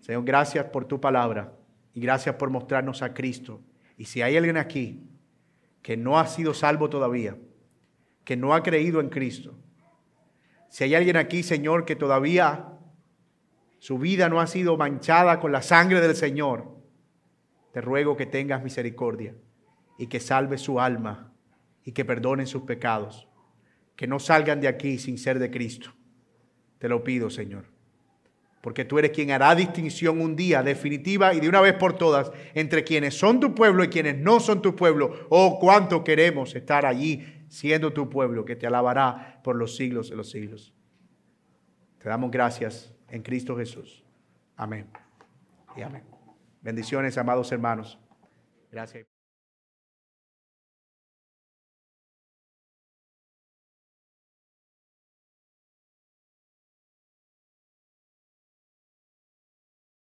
Señor, 0.00 0.24
gracias 0.24 0.64
por 0.66 0.86
tu 0.86 1.00
palabra 1.00 1.52
y 1.92 2.00
gracias 2.00 2.36
por 2.36 2.48
mostrarnos 2.48 3.02
a 3.02 3.12
Cristo. 3.12 3.60
Y 3.98 4.06
si 4.06 4.22
hay 4.22 4.36
alguien 4.36 4.56
aquí 4.56 5.06
que 5.82 5.98
no 5.98 6.18
ha 6.18 6.26
sido 6.26 6.54
salvo 6.54 6.88
todavía, 6.88 7.36
que 8.24 8.36
no 8.36 8.54
ha 8.54 8.62
creído 8.62 9.00
en 9.00 9.10
Cristo, 9.10 9.54
si 10.70 10.84
hay 10.84 10.94
alguien 10.94 11.16
aquí, 11.18 11.42
Señor, 11.42 11.84
que 11.84 11.94
todavía 11.94 12.70
su 13.78 13.98
vida 13.98 14.30
no 14.30 14.40
ha 14.40 14.46
sido 14.46 14.76
manchada 14.78 15.40
con 15.40 15.52
la 15.52 15.62
sangre 15.62 16.00
del 16.00 16.16
Señor, 16.16 16.73
te 17.74 17.80
ruego 17.80 18.16
que 18.16 18.24
tengas 18.24 18.62
misericordia 18.62 19.34
y 19.98 20.06
que 20.06 20.20
salves 20.20 20.60
su 20.60 20.78
alma 20.78 21.32
y 21.84 21.90
que 21.90 22.04
perdonen 22.04 22.46
sus 22.46 22.62
pecados, 22.62 23.26
que 23.96 24.06
no 24.06 24.20
salgan 24.20 24.60
de 24.60 24.68
aquí 24.68 24.96
sin 24.96 25.18
ser 25.18 25.40
de 25.40 25.50
Cristo. 25.50 25.90
Te 26.78 26.88
lo 26.88 27.02
pido, 27.02 27.30
Señor, 27.30 27.64
porque 28.60 28.84
tú 28.84 29.00
eres 29.00 29.10
quien 29.10 29.32
hará 29.32 29.56
distinción 29.56 30.20
un 30.20 30.36
día 30.36 30.62
definitiva 30.62 31.34
y 31.34 31.40
de 31.40 31.48
una 31.48 31.60
vez 31.60 31.74
por 31.74 31.98
todas 31.98 32.30
entre 32.54 32.84
quienes 32.84 33.18
son 33.18 33.40
tu 33.40 33.56
pueblo 33.56 33.82
y 33.82 33.88
quienes 33.88 34.18
no 34.18 34.38
son 34.38 34.62
tu 34.62 34.76
pueblo. 34.76 35.26
Oh, 35.28 35.58
cuánto 35.58 36.04
queremos 36.04 36.54
estar 36.54 36.86
allí 36.86 37.26
siendo 37.48 37.92
tu 37.92 38.08
pueblo 38.08 38.44
que 38.44 38.54
te 38.54 38.68
alabará 38.68 39.40
por 39.42 39.56
los 39.56 39.74
siglos 39.74 40.10
de 40.10 40.14
los 40.14 40.30
siglos. 40.30 40.72
Te 41.98 42.08
damos 42.08 42.30
gracias 42.30 42.94
en 43.08 43.22
Cristo 43.22 43.56
Jesús. 43.56 44.04
Amén. 44.56 44.86
Y 45.76 45.82
amén. 45.82 46.13
Bendiciones, 46.64 47.18
amados 47.18 47.52
hermanos. 47.52 47.98
Gracias. 48.72 49.13